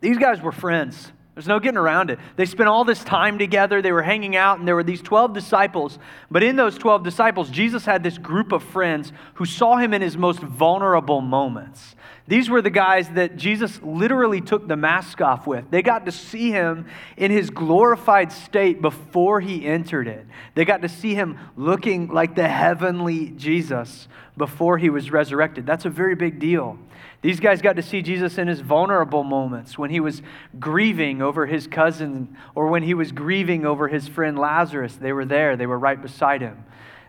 [0.00, 1.12] These guys were friends.
[1.34, 2.20] There's no getting around it.
[2.36, 3.82] They spent all this time together.
[3.82, 5.98] They were hanging out, and there were these 12 disciples.
[6.30, 10.00] But in those 12 disciples, Jesus had this group of friends who saw him in
[10.00, 11.96] his most vulnerable moments.
[12.26, 15.70] These were the guys that Jesus literally took the mask off with.
[15.70, 16.86] They got to see him
[17.18, 20.26] in his glorified state before he entered it.
[20.54, 24.08] They got to see him looking like the heavenly Jesus
[24.38, 25.66] before he was resurrected.
[25.66, 26.78] That's a very big deal.
[27.20, 30.22] These guys got to see Jesus in his vulnerable moments when he was
[30.58, 34.96] grieving over his cousin or when he was grieving over his friend Lazarus.
[34.96, 36.64] They were there, they were right beside him.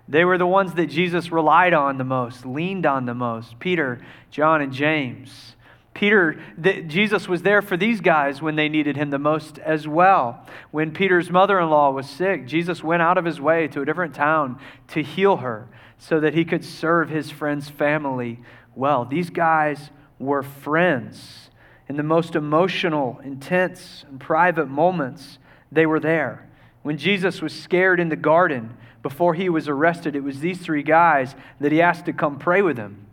[0.08, 4.00] They were the ones that Jesus relied on the most, leaned on the most Peter,
[4.30, 5.56] John, and James.
[5.96, 9.88] Peter, the, Jesus was there for these guys when they needed him the most as
[9.88, 10.46] well.
[10.72, 13.86] When Peter's mother in law was sick, Jesus went out of his way to a
[13.86, 18.42] different town to heal her so that he could serve his friend's family
[18.76, 19.06] well.
[19.06, 19.90] These guys
[20.20, 21.50] were friends.
[21.88, 25.40] In the most emotional, intense, and private moments,
[25.72, 26.50] they were there.
[26.84, 30.82] When Jesus was scared in the garden before he was arrested, it was these three
[30.82, 33.06] guys that he asked to come pray with him.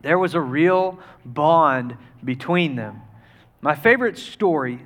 [0.00, 3.02] There was a real bond between them.
[3.60, 4.78] My favorite story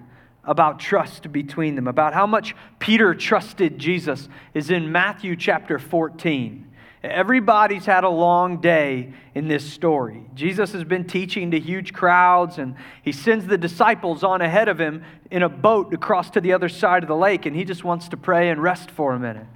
[0.42, 6.66] about trust between them, about how much Peter trusted Jesus, is in Matthew chapter 14.
[7.04, 10.24] Everybody's had a long day in this story.
[10.34, 14.80] Jesus has been teaching to huge crowds, and he sends the disciples on ahead of
[14.80, 17.84] him in a boat across to the other side of the lake, and he just
[17.84, 19.46] wants to pray and rest for a minute.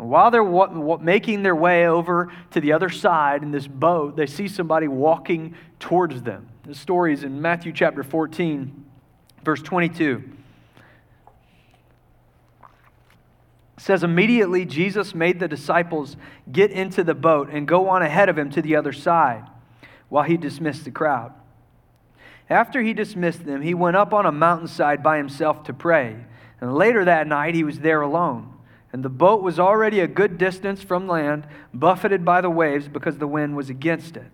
[0.00, 4.24] And while they're making their way over to the other side in this boat, they
[4.24, 6.48] see somebody walking towards them.
[6.64, 8.86] The story is in Matthew chapter 14,
[9.44, 10.24] verse 22.
[13.76, 16.16] says immediately Jesus made the disciples
[16.50, 19.44] get into the boat and go on ahead of him to the other side
[20.08, 21.32] while he dismissed the crowd.
[22.48, 26.16] After he dismissed them, he went up on a mountainside by himself to pray.
[26.60, 28.54] And later that night, he was there alone.
[28.92, 33.18] And the boat was already a good distance from land, buffeted by the waves because
[33.18, 34.30] the wind was against it.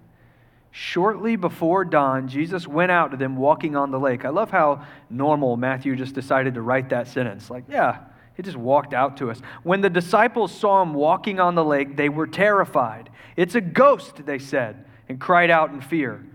[0.71, 4.25] Shortly before dawn, Jesus went out to them walking on the lake.
[4.25, 7.49] I love how normal Matthew just decided to write that sentence.
[7.49, 8.01] Like, yeah,
[8.35, 9.41] he just walked out to us.
[9.63, 13.09] When the disciples saw him walking on the lake, they were terrified.
[13.37, 16.27] It's a ghost, they said, and cried out in fear.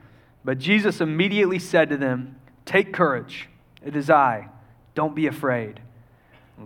[0.44, 3.48] But Jesus immediately said to them, Take courage.
[3.84, 4.50] It is I.
[4.96, 5.80] Don't be afraid.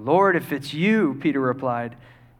[0.03, 1.95] Lord, if it's you, Peter replied,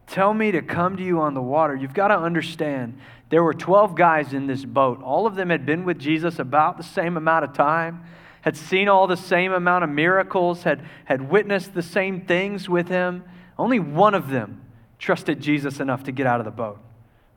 [0.06, 1.74] tell me to come to you on the water.
[1.74, 2.98] You've got to understand,
[3.30, 5.02] there were 12 guys in this boat.
[5.02, 8.04] All of them had been with Jesus about the same amount of time
[8.46, 12.86] had seen all the same amount of miracles, had, had witnessed the same things with
[12.86, 13.24] him.
[13.58, 14.62] Only one of them
[15.00, 16.78] trusted Jesus enough to get out of the boat.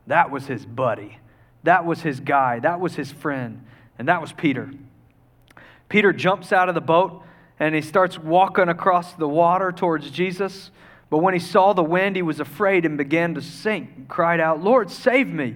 [0.05, 1.17] That was his buddy.
[1.63, 2.59] That was his guy.
[2.59, 3.65] That was his friend.
[3.97, 4.69] And that was Peter.
[5.89, 7.23] Peter jumps out of the boat
[7.59, 10.71] and he starts walking across the water towards Jesus.
[11.09, 14.39] But when he saw the wind, he was afraid and began to sink and cried
[14.39, 15.55] out, Lord, save me.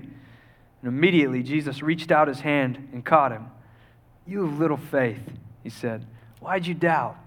[0.81, 3.45] And immediately Jesus reached out his hand and caught him.
[4.27, 5.21] You have little faith,
[5.63, 6.05] he said.
[6.39, 7.17] Why'd you doubt?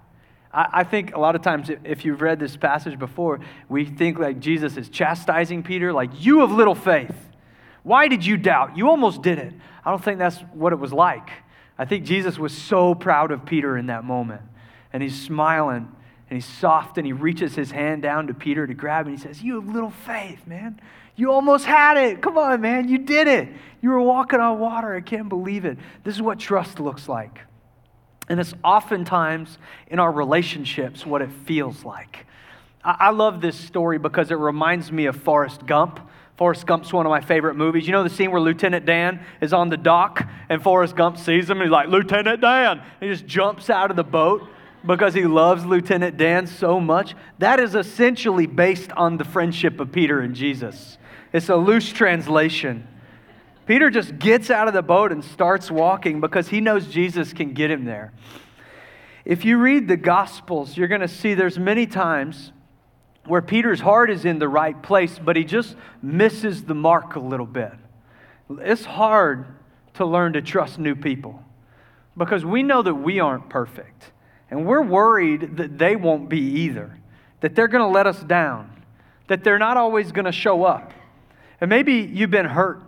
[0.53, 4.19] I, I think a lot of times, if you've read this passage before, we think
[4.19, 7.15] like Jesus is chastising Peter, like, you have little faith.
[7.83, 8.77] Why did you doubt?
[8.77, 9.53] You almost did it.
[9.85, 11.29] I don't think that's what it was like.
[11.77, 14.41] I think Jesus was so proud of Peter in that moment.
[14.93, 15.91] And he's smiling
[16.29, 19.21] and he's soft and he reaches his hand down to Peter to grab and he
[19.21, 20.79] says, You have little faith, man.
[21.15, 22.21] You almost had it.
[22.21, 22.87] Come on, man.
[22.87, 23.49] You did it.
[23.81, 24.95] You were walking on water.
[24.95, 25.77] I can't believe it.
[26.03, 27.39] This is what trust looks like.
[28.29, 32.25] And it's oftentimes in our relationships what it feels like.
[32.83, 35.99] I, love this story because it reminds me of Forrest Gump.
[36.37, 37.87] Forrest Gump's one of my favorite movies.
[37.87, 41.49] You know the scene where Lieutenant Dan is on the dock and Forrest Gump sees
[41.49, 42.81] him and he's like, Lieutenant Dan.
[42.99, 44.47] He just jumps out of the boat
[44.87, 47.13] because he loves Lieutenant Dan so much.
[47.39, 50.97] That is essentially based on the friendship of Peter and Jesus.
[51.33, 52.87] It's a loose translation.
[53.65, 57.53] Peter just gets out of the boat and starts walking because he knows Jesus can
[57.53, 58.13] get him there.
[59.25, 62.53] If you read the Gospels, you're going to see there's many times
[63.25, 67.19] where Peter's heart is in the right place, but he just misses the mark a
[67.19, 67.73] little bit.
[68.49, 69.45] It's hard
[69.95, 71.43] to learn to trust new people
[72.15, 74.11] because we know that we aren't perfect.
[74.49, 76.97] And we're worried that they won't be either,
[77.41, 78.83] that they're going to let us down,
[79.27, 80.93] that they're not always going to show up.
[81.59, 82.81] And maybe you've been hurt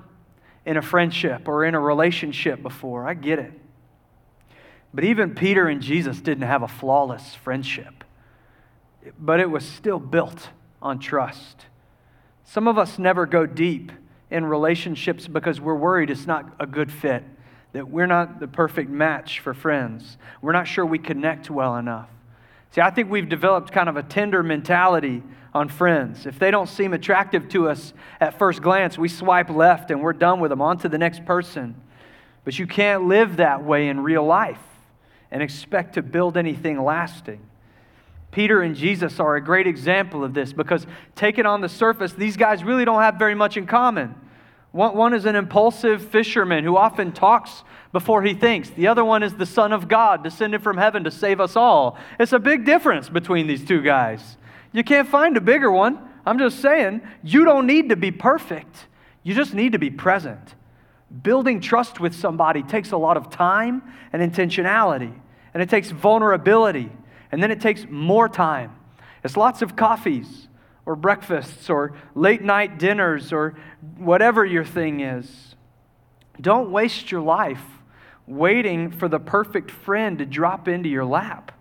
[0.65, 3.07] in a friendship or in a relationship before.
[3.07, 3.51] I get it.
[4.93, 8.03] But even Peter and Jesus didn't have a flawless friendship,
[9.19, 10.49] but it was still built
[10.81, 11.65] on trust.
[12.43, 13.91] Some of us never go deep
[14.31, 17.23] in relationships because we're worried it's not a good fit,
[17.73, 20.17] that we're not the perfect match for friends.
[20.41, 22.09] We're not sure we connect well enough.
[22.71, 26.25] See, I think we've developed kind of a Tinder mentality on friends.
[26.25, 30.13] If they don't seem attractive to us at first glance, we swipe left and we're
[30.13, 31.75] done with them, on to the next person.
[32.43, 34.61] But you can't live that way in real life
[35.31, 37.41] and expect to build anything lasting.
[38.31, 42.37] Peter and Jesus are a great example of this because, taken on the surface, these
[42.37, 44.13] guys really don't have very much in common.
[44.71, 48.69] One, is an impulsive fisherman who often talks before he thinks.
[48.69, 51.97] The other one is the Son of God, descended from heaven to save us all.
[52.19, 54.37] It's a big difference between these two guys.
[54.71, 55.97] You can't find a bigger one.
[56.23, 58.85] I'm just saying, you don't need to be perfect.
[59.23, 60.53] You just need to be present.
[61.23, 63.81] Building trust with somebody takes a lot of time
[64.13, 65.11] and intentionality,
[65.55, 66.91] and it takes vulnerability,
[67.31, 68.75] and then it takes more time.
[69.23, 70.48] It's lots of coffees
[70.89, 73.55] or breakfasts or late night dinners or
[73.97, 75.53] whatever your thing is.
[76.41, 77.61] Don't waste your life
[78.25, 81.51] waiting for the perfect friend to drop into your lap.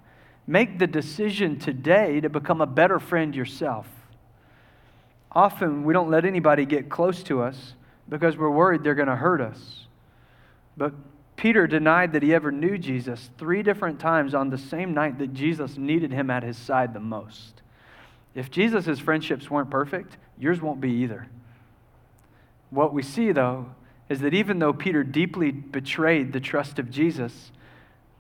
[0.47, 3.87] Make the decision today to become a better friend yourself.
[5.31, 7.75] Often we don't let anybody get close to us
[8.09, 9.85] because we're worried they're going to hurt us.
[10.75, 10.95] But
[11.37, 15.35] Peter denied that he ever knew Jesus three different times on the same night that
[15.35, 17.61] Jesus needed him at his side the most.
[18.35, 21.27] If Jesus' friendships weren't perfect, yours won't be either.
[22.71, 23.67] What we see, though,
[24.09, 27.53] is that even though Peter deeply betrayed the trust of Jesus,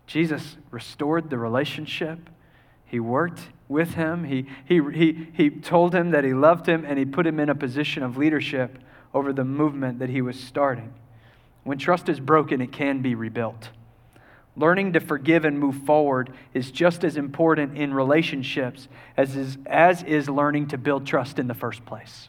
[0.06, 2.30] Jesus restored the relationship.
[2.86, 4.24] He worked with him.
[4.24, 7.48] He, he, he, he told him that he loved him, and he put him in
[7.48, 8.78] a position of leadership
[9.14, 10.92] over the movement that he was starting.
[11.64, 13.70] When trust is broken, it can be rebuilt.
[14.58, 20.02] Learning to forgive and move forward is just as important in relationships as is, as
[20.02, 22.28] is learning to build trust in the first place.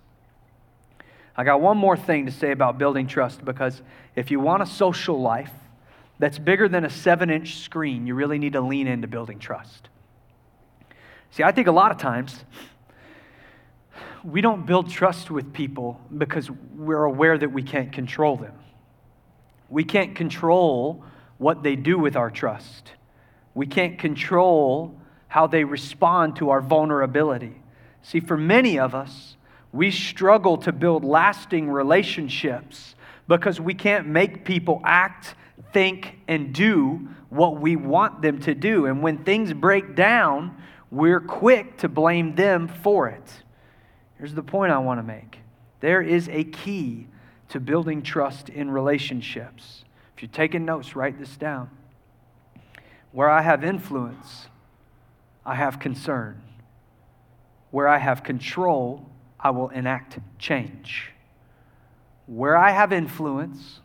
[1.36, 3.82] I got one more thing to say about building trust because
[4.16, 5.52] if you want a social life
[6.20, 9.90] that's bigger than a seven inch screen, you really need to lean into building trust.
[11.32, 12.46] See, I think a lot of times
[14.24, 18.54] we don't build trust with people because we're aware that we can't control them.
[19.68, 21.04] We can't control
[21.40, 22.92] what they do with our trust.
[23.56, 24.96] We can't control
[25.28, 27.56] how they respond to our vulnerability.
[28.04, 29.36] See, for many of us,
[29.72, 32.96] we struggle to build lasting relationships
[33.28, 35.36] because we can't make people act,
[35.72, 38.86] think, and do what we want them to do.
[38.88, 40.56] And when things break down,
[40.92, 43.44] we're quick to blame them for it.
[44.18, 45.40] Here's the point I want to make
[45.80, 47.08] there is a key
[47.50, 49.86] to building trust in relationships.
[50.20, 51.70] If you're taking notes, write this down.
[53.14, 54.48] Where I have influence,
[55.46, 56.42] I have concern.
[57.72, 59.10] Where I have control,
[59.40, 61.14] I will enact change.
[62.28, 63.80] Where I have influence,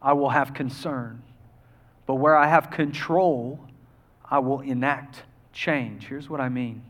[0.00, 1.22] I will have concern.
[2.06, 3.60] But where I have control,
[4.24, 6.06] I will enact change.
[6.06, 6.80] Here's what I mean.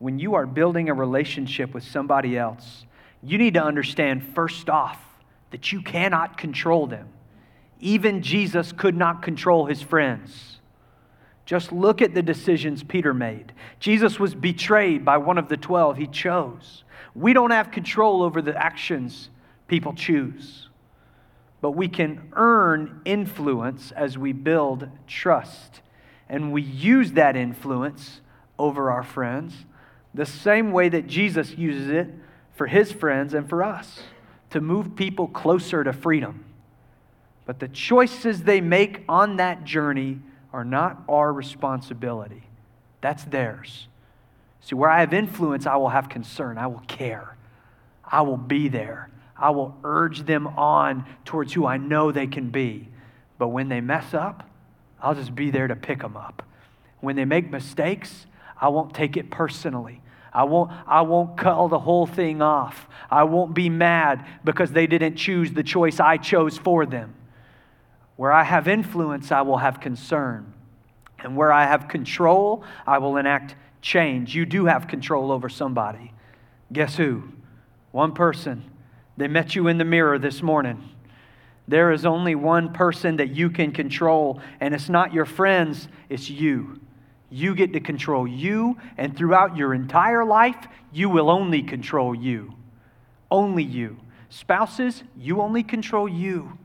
[0.00, 2.84] When you are building a relationship with somebody else,
[3.22, 5.00] you need to understand first off
[5.50, 7.08] that you cannot control them.
[7.80, 10.58] Even Jesus could not control his friends.
[11.46, 13.52] Just look at the decisions Peter made.
[13.80, 16.84] Jesus was betrayed by one of the 12 he chose.
[17.14, 19.30] We don't have control over the actions
[19.66, 20.68] people choose,
[21.60, 25.80] but we can earn influence as we build trust
[26.28, 28.20] and we use that influence
[28.58, 29.54] over our friends
[30.14, 32.08] the same way that Jesus uses it
[32.54, 34.00] for his friends and for us
[34.50, 36.44] to move people closer to freedom.
[37.48, 40.20] But the choices they make on that journey
[40.52, 42.42] are not our responsibility,
[43.00, 43.88] that's theirs.
[44.60, 47.38] See, where I have influence, I will have concern, I will care,
[48.04, 49.08] I will be there.
[49.34, 52.88] I will urge them on towards who I know they can be.
[53.38, 54.46] But when they mess up,
[55.00, 56.42] I'll just be there to pick them up.
[57.00, 58.26] When they make mistakes,
[58.60, 60.02] I won't take it personally.
[60.34, 62.88] I won't, I won't cut the whole thing off.
[63.10, 67.14] I won't be mad because they didn't choose the choice I chose for them.
[68.18, 70.52] Where I have influence, I will have concern.
[71.20, 74.34] And where I have control, I will enact change.
[74.34, 76.12] You do have control over somebody.
[76.72, 77.22] Guess who?
[77.92, 78.64] One person.
[79.16, 80.82] They met you in the mirror this morning.
[81.68, 86.28] There is only one person that you can control, and it's not your friends, it's
[86.28, 86.80] you.
[87.30, 92.52] You get to control you, and throughout your entire life, you will only control you.
[93.30, 93.96] Only you.
[94.28, 96.58] Spouses, you only control you.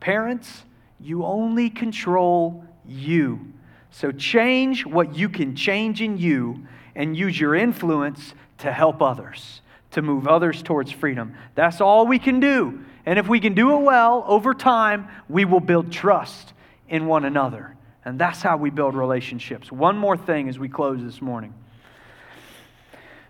[0.00, 0.64] Parents,
[1.00, 3.52] you only control you.
[3.90, 9.62] So change what you can change in you and use your influence to help others,
[9.92, 11.34] to move others towards freedom.
[11.54, 12.84] That's all we can do.
[13.06, 16.52] And if we can do it well over time, we will build trust
[16.88, 17.74] in one another.
[18.04, 19.70] And that's how we build relationships.
[19.70, 21.54] One more thing as we close this morning.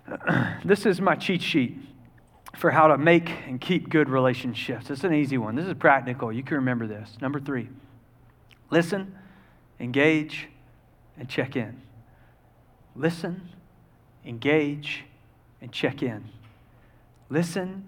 [0.64, 1.78] this is my cheat sheet
[2.59, 4.90] for how to make and keep good relationships.
[4.90, 5.54] It's an easy one.
[5.54, 6.32] This is practical.
[6.32, 7.16] You can remember this.
[7.20, 7.68] Number three
[8.70, 9.14] listen,
[9.78, 10.48] engage,
[11.16, 11.80] and check in.
[12.96, 13.48] Listen,
[14.24, 15.04] engage,
[15.61, 16.24] and check in.
[17.30, 17.84] Listen,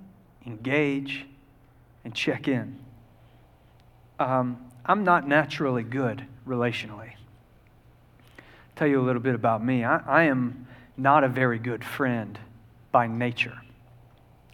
[0.46, 1.26] engage,
[2.04, 2.78] and check in.
[4.20, 7.12] Um, I'm not naturally good relationally.
[8.38, 9.84] I'll tell you a little bit about me.
[9.84, 12.38] I, I am not a very good friend
[12.92, 13.60] by nature.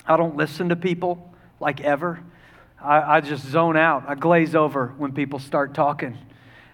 [0.06, 2.20] I don't listen to people like ever.
[2.80, 4.04] I, I just zone out.
[4.06, 6.16] I glaze over when people start talking.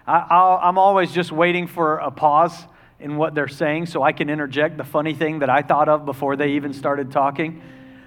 [0.07, 2.57] I, am always just waiting for a pause
[2.99, 6.05] in what they're saying so I can interject the funny thing that I thought of
[6.05, 7.63] before they even started talking.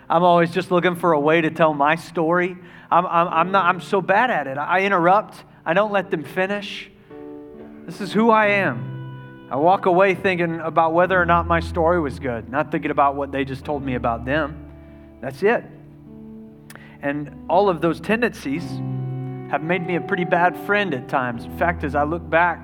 [0.09, 2.57] I'm always just looking for a way to tell my story.
[2.91, 4.57] I'm, I'm, I'm, not, I'm so bad at it.
[4.57, 6.91] I interrupt, I don't let them finish.
[7.85, 9.47] This is who I am.
[9.49, 13.15] I walk away thinking about whether or not my story was good, not thinking about
[13.15, 14.64] what they just told me about them.
[15.25, 15.63] That's it.
[17.01, 18.61] And all of those tendencies
[19.49, 21.45] have made me a pretty bad friend at times.
[21.45, 22.61] In fact, as I look back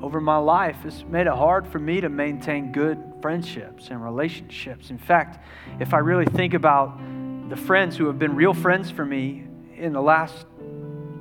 [0.00, 4.90] over my life, it's made it hard for me to maintain good friendships and relationships.
[4.90, 5.44] In fact,
[5.80, 7.00] if I really think about
[7.48, 10.46] the friends who have been real friends for me in the last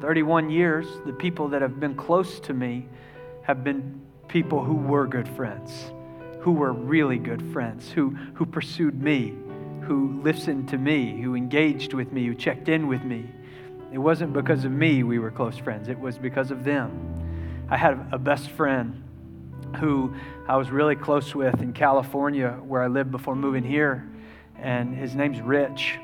[0.01, 2.87] 31 years, the people that have been close to me
[3.41, 5.91] have been people who were good friends,
[6.41, 9.33] who were really good friends, who, who pursued me,
[9.87, 13.25] who listened to me, who engaged with me, who checked in with me.
[13.93, 17.65] It wasn't because of me we were close friends, it was because of them.
[17.69, 19.01] I had a best friend
[19.77, 20.13] who
[20.47, 24.07] I was really close with in California, where I lived before moving here,
[24.57, 25.97] and his name's Rich.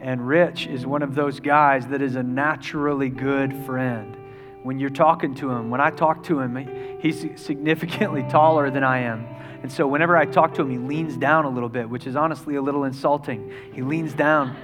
[0.00, 4.16] And Rich is one of those guys that is a naturally good friend.
[4.62, 9.00] When you're talking to him, when I talk to him, he's significantly taller than I
[9.00, 9.26] am.
[9.62, 12.16] And so whenever I talk to him, he leans down a little bit, which is
[12.16, 13.52] honestly a little insulting.
[13.72, 14.56] He leans down.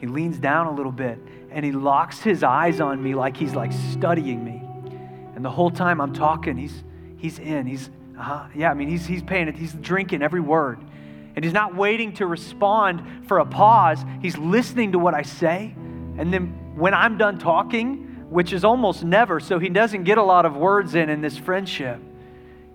[0.00, 1.18] He leans down a little bit
[1.52, 4.62] and he locks his eyes on me like he's like studying me.
[5.34, 6.82] And the whole time I'm talking, he's
[7.16, 7.66] he's in.
[7.66, 9.56] He's uh, yeah, I mean he's he's paying it.
[9.56, 10.78] He's drinking every word.
[11.34, 14.04] And he's not waiting to respond for a pause.
[14.20, 15.74] He's listening to what I say.
[16.18, 20.22] And then when I'm done talking, which is almost never, so he doesn't get a
[20.22, 22.00] lot of words in in this friendship,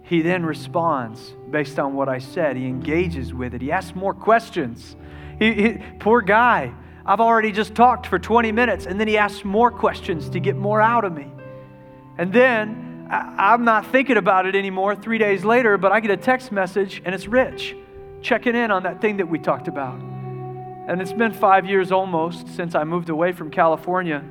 [0.07, 2.55] he then responds based on what I said.
[2.55, 3.61] He engages with it.
[3.61, 4.95] He asks more questions.
[5.37, 6.73] He, he, poor guy.
[7.05, 10.55] I've already just talked for 20 minutes, and then he asks more questions to get
[10.55, 11.27] more out of me.
[12.17, 16.11] And then I, I'm not thinking about it anymore three days later, but I get
[16.11, 17.75] a text message, and it's Rich
[18.21, 19.99] checking in on that thing that we talked about.
[19.99, 24.23] And it's been five years almost since I moved away from California.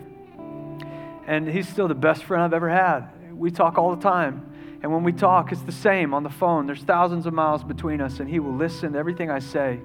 [1.26, 3.10] And he's still the best friend I've ever had.
[3.34, 4.55] We talk all the time.
[4.82, 6.66] And when we talk, it's the same on the phone.
[6.66, 9.80] There's thousands of miles between us, and he will listen to everything I say,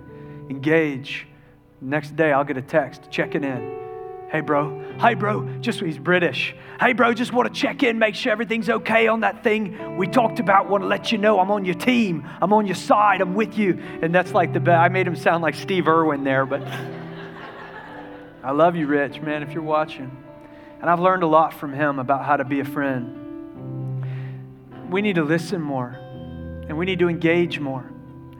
[0.50, 1.28] engage,
[1.82, 3.80] Next day, I'll get a text checking in.
[4.32, 4.80] Hey, bro.
[5.00, 5.48] Hey, bro.
[5.62, 6.56] Just he's British.
[6.80, 7.12] Hey, bro.
[7.14, 10.70] Just want to check in, make sure everything's okay on that thing we talked about.
[10.70, 12.30] Want to let you know I'm on your team.
[12.39, 13.20] I'm on your side.
[13.20, 13.82] I'm with you.
[14.04, 14.80] And that's like the best.
[14.80, 16.62] I made him sound like Steve Irwin there, but
[18.44, 19.42] I love you, Rich, man.
[19.42, 20.16] If you're watching,
[20.80, 23.21] and I've learned a lot from him about how to be a friend.
[24.92, 25.98] We need to listen more,
[26.68, 27.89] and we need to engage more.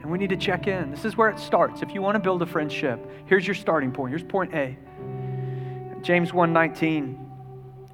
[0.02, 0.90] And we need to check in.
[0.90, 1.80] This is where it starts.
[1.80, 4.10] If you want to build a friendship, here's your starting point.
[4.10, 4.76] Here's point A.
[6.02, 7.18] James 1:19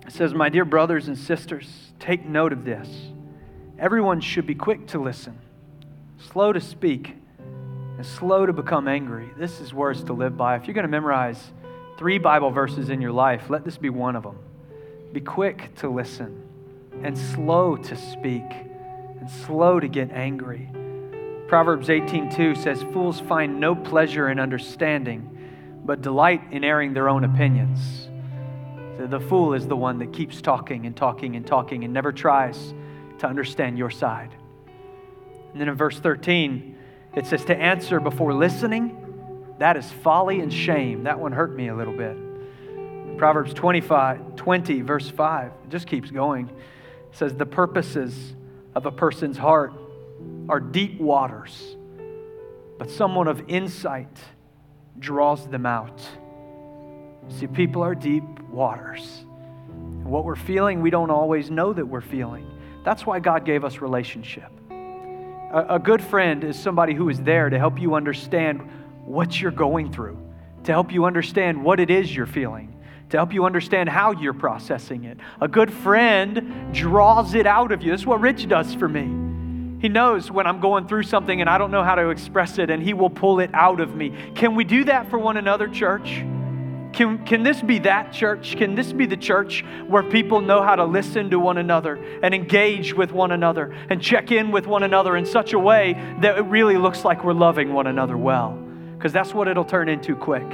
[0.09, 3.13] says, "My dear brothers and sisters, take note of this.
[3.79, 5.39] Everyone should be quick to listen,
[6.17, 9.31] slow to speak, and slow to become angry.
[9.37, 10.57] This is words to live by.
[10.57, 11.53] If you're going to memorize
[11.97, 14.39] three Bible verses in your life, let this be one of them.
[15.13, 16.48] Be quick to listen
[17.03, 18.45] and slow to speak
[19.21, 20.69] and slow to get angry.
[21.49, 25.29] Proverbs 18:2 says fools find no pleasure in understanding,
[25.85, 28.09] but delight in airing their own opinions.
[28.99, 32.13] So the fool is the one that keeps talking and talking and talking and never
[32.13, 32.75] tries
[33.19, 34.35] to understand your side.
[35.53, 36.77] And then in verse 13,
[37.15, 38.97] it says to answer before listening,
[39.59, 41.05] that is folly and shame.
[41.05, 42.17] That one hurt me a little bit.
[43.19, 46.51] Proverbs 25, 20, verse 5, it just keeps going.
[47.19, 48.37] Says, The purposes
[48.77, 49.73] of a person's heart
[50.49, 51.77] are deep waters,
[52.79, 54.17] but someone of insight
[55.01, 56.01] draws them out.
[57.29, 59.25] See, people are deep waters.
[59.69, 62.49] And what we're feeling, we don't always know that we're feeling.
[62.85, 64.53] That's why God gave us relationship.
[64.71, 68.63] A, a good friend is somebody who is there to help you understand
[69.05, 70.17] what you're going through,
[70.63, 72.78] to help you understand what it is you're feeling
[73.11, 75.19] to help you understand how you're processing it.
[75.41, 77.91] A good friend draws it out of you.
[77.91, 79.27] This is what Rich does for me.
[79.81, 82.69] He knows when I'm going through something and I don't know how to express it,
[82.69, 84.13] and He will pull it out of me.
[84.35, 86.25] Can we do that for one another, church?
[86.93, 88.57] Can, can this be that church?
[88.57, 92.35] Can this be the church where people know how to listen to one another and
[92.35, 96.39] engage with one another and check in with one another in such a way that
[96.39, 98.59] it really looks like we're loving one another well?
[98.97, 100.47] Because that's what it'll turn into quick.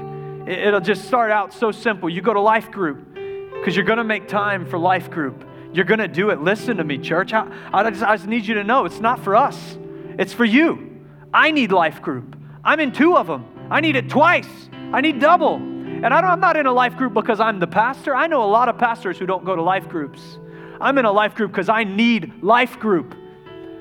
[0.47, 2.09] It'll just start out so simple.
[2.09, 5.49] You go to life group because you're going to make time for life group.
[5.72, 6.40] You're going to do it.
[6.40, 7.32] Listen to me, church.
[7.32, 9.78] I, I, just, I just need you to know it's not for us,
[10.18, 11.03] it's for you.
[11.32, 12.36] I need life group.
[12.62, 13.45] I'm in two of them.
[13.70, 14.49] I need it twice.
[14.92, 15.57] I need double.
[15.57, 18.14] And I am not in a life group because I'm the pastor.
[18.14, 20.38] I know a lot of pastors who don't go to life groups.
[20.80, 23.14] I'm in a life group because I need life group.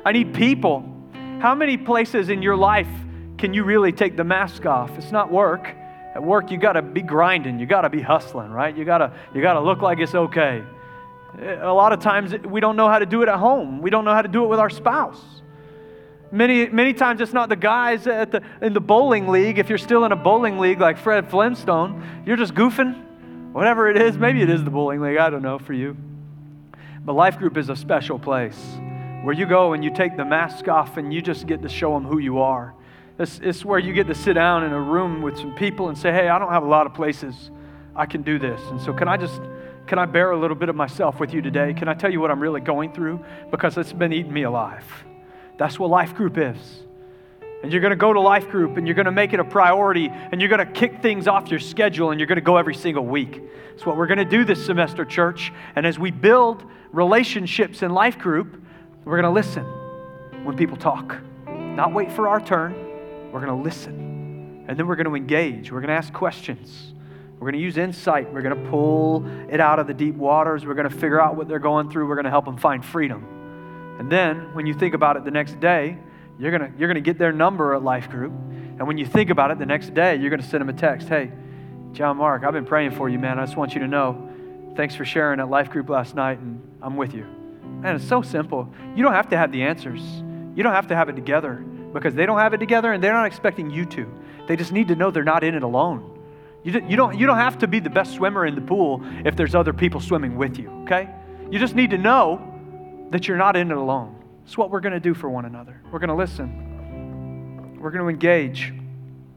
[0.06, 0.90] I need people.
[1.40, 2.88] How many places in your life
[3.38, 4.98] can you really take the mask off?
[4.98, 5.76] It's not work.
[6.16, 7.60] At work, you got to be grinding.
[7.60, 8.76] You got to be hustling, right?
[8.76, 10.64] You got to you got to look like it's okay.
[11.40, 13.82] A lot of times we don't know how to do it at home.
[13.82, 15.20] We don't know how to do it with our spouse.
[16.32, 19.60] Many, many times it's not the guys at the, in the bowling league.
[19.60, 23.52] If you're still in a bowling league like Fred Flintstone, you're just goofing.
[23.52, 25.18] Whatever it is, maybe it is the bowling league.
[25.18, 25.96] I don't know for you.
[27.06, 28.60] But Life Group is a special place
[29.24, 31.94] where you go and you take the mask off and you just get to show
[31.94, 32.74] them who you are.
[33.24, 35.98] It's, it's where you get to sit down in a room with some people and
[35.98, 37.52] say, hey, I don't have a lot of places
[37.96, 38.60] I can do this.
[38.70, 39.42] And so, can I just
[39.88, 41.74] can I bear a little bit of myself with you today?
[41.74, 43.24] Can I tell you what I'm really going through?
[43.50, 44.86] Because it's been eating me alive.
[45.58, 46.58] That's what life group is.
[47.64, 49.46] And you're going to go to life group and you're going to make it a
[49.46, 52.58] priority and you're going to kick things off your schedule and you're going to go
[52.58, 53.42] every single week.
[53.74, 55.54] It's what we're going to do this semester, church.
[55.78, 58.62] And as we build relationships in life group,
[59.06, 59.64] we're going to listen
[60.44, 61.18] when people talk,
[61.48, 62.83] not wait for our turn.
[63.34, 64.66] We're going to listen.
[64.68, 65.72] And then we're going to engage.
[65.72, 66.94] We're going to ask questions.
[67.34, 68.32] We're going to use insight.
[68.32, 70.68] We're going to pull it out of the deep waters.
[70.68, 72.08] We're going to figure out what they're going through.
[72.08, 73.98] We're going to help them find freedom.
[74.00, 75.98] And then when you think about it the next day,
[76.38, 78.32] you're going to, you're going to get their number at Life Group.
[78.32, 80.74] And when you think about it the next day, you're going to send them a
[80.74, 81.32] text Hey,
[81.92, 83.40] John Mark, I've been praying for you, man.
[83.40, 84.30] I just want you to know.
[84.76, 87.26] Thanks for sharing at Life Group last night, and I'm with you.
[87.82, 88.72] Man, it's so simple.
[88.96, 90.02] You don't have to have the answers,
[90.56, 93.14] you don't have to have it together because they don't have it together and they're
[93.14, 94.12] not expecting you to.
[94.48, 96.10] They just need to know they're not in it alone.
[96.64, 99.36] You, you, don't, you don't have to be the best swimmer in the pool if
[99.36, 101.10] there's other people swimming with you, okay?
[101.52, 104.16] You just need to know that you're not in it alone.
[104.46, 105.80] It's what we're going to do for one another.
[105.92, 108.74] We're going to listen, we're going to engage,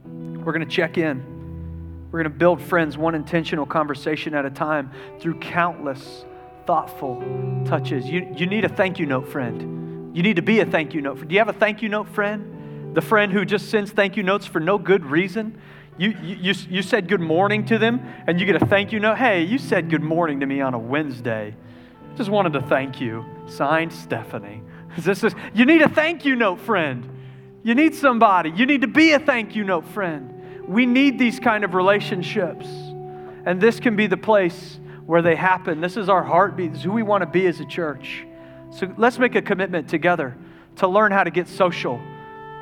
[0.04, 1.34] we're going to check in.
[2.12, 6.24] We're going to build friends one intentional conversation at a time through countless
[6.64, 7.22] thoughtful
[7.66, 8.06] touches.
[8.06, 9.76] You, you need a thank you note, friend.
[10.16, 11.28] You need to be a thank you note.
[11.28, 12.96] Do you have a thank you note friend?
[12.96, 15.60] The friend who just sends thank you notes for no good reason?
[15.98, 19.18] You, you, you said good morning to them and you get a thank you note.
[19.18, 21.54] Hey, you said good morning to me on a Wednesday.
[22.16, 23.26] Just wanted to thank you.
[23.46, 24.62] Signed, Stephanie.
[24.96, 27.06] This is, you need a thank you note, friend.
[27.62, 28.48] You need somebody.
[28.56, 30.66] You need to be a thank you note, friend.
[30.66, 32.66] We need these kind of relationships.
[33.44, 35.82] And this can be the place where they happen.
[35.82, 36.72] This is our heartbeat.
[36.72, 38.25] This is who we want to be as a church.
[38.70, 40.36] So let's make a commitment together
[40.76, 42.00] to learn how to get social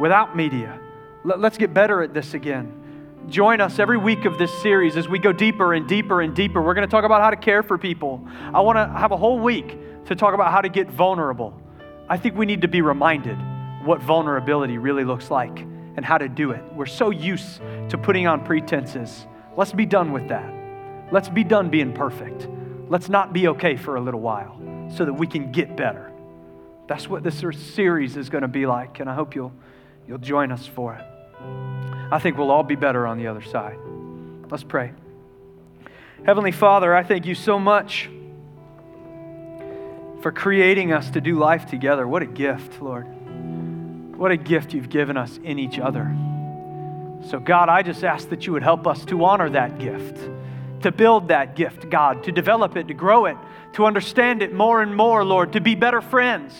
[0.01, 0.79] without media.
[1.25, 2.81] Let's get better at this again.
[3.29, 6.61] Join us every week of this series as we go deeper and deeper and deeper.
[6.61, 8.27] We're going to talk about how to care for people.
[8.53, 11.59] I want to have a whole week to talk about how to get vulnerable.
[12.09, 13.39] I think we need to be reminded
[13.85, 16.63] what vulnerability really looks like and how to do it.
[16.75, 19.27] We're so used to putting on pretenses.
[19.57, 20.53] Let's be done with that.
[21.11, 22.47] Let's be done being perfect.
[22.89, 26.11] Let's not be okay for a little while so that we can get better.
[26.87, 27.43] That's what this
[27.74, 29.53] series is going to be like, and I hope you'll,
[30.07, 31.05] you'll join us for it.
[32.12, 33.78] I think we'll all be better on the other side.
[34.51, 34.93] Let's pray.
[36.24, 38.09] Heavenly Father, I thank you so much
[40.22, 42.09] for creating us to do life together.
[42.09, 43.05] What a gift, Lord.
[44.16, 46.14] What a gift you've given us in each other.
[47.30, 50.18] So, God, I just ask that you would help us to honor that gift,
[50.85, 53.37] to build that gift, God, to develop it, to grow it,
[53.74, 56.55] to understand it more and more, Lord, to be better friends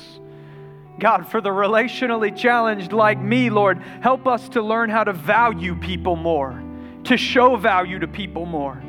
[0.99, 5.75] God, for the relationally challenged like me, Lord, help us to learn how to value
[5.75, 6.63] people more,
[7.05, 8.81] to show value to people more.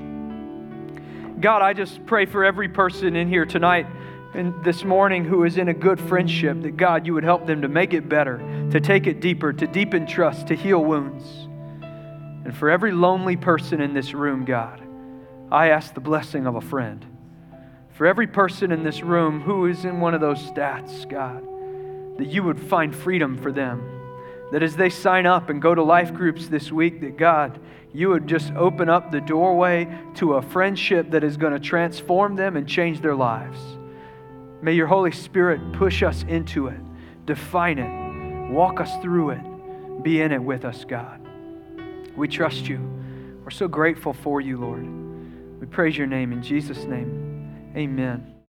[1.39, 3.87] God, I just pray for every person in here tonight
[4.35, 7.61] and this morning who is in a good friendship that God, you would help them
[7.63, 8.37] to make it better,
[8.71, 11.25] to take it deeper, to deepen trust, to heal wounds.
[12.45, 14.84] And for every lonely person in this room, God,
[15.51, 17.05] I ask the blessing of a friend.
[17.93, 21.43] For every person in this room who is in one of those stats, God,
[22.17, 23.91] that you would find freedom for them.
[24.51, 27.59] That as they sign up and go to life groups this week, that God,
[27.93, 32.35] you would just open up the doorway to a friendship that is going to transform
[32.35, 33.57] them and change their lives.
[34.61, 36.79] May your Holy Spirit push us into it,
[37.25, 41.21] define it, walk us through it, be in it with us, God.
[42.15, 42.79] We trust you.
[43.43, 45.04] We're so grateful for you, Lord.
[45.59, 47.71] We praise your name in Jesus' name.
[47.75, 48.34] Amen.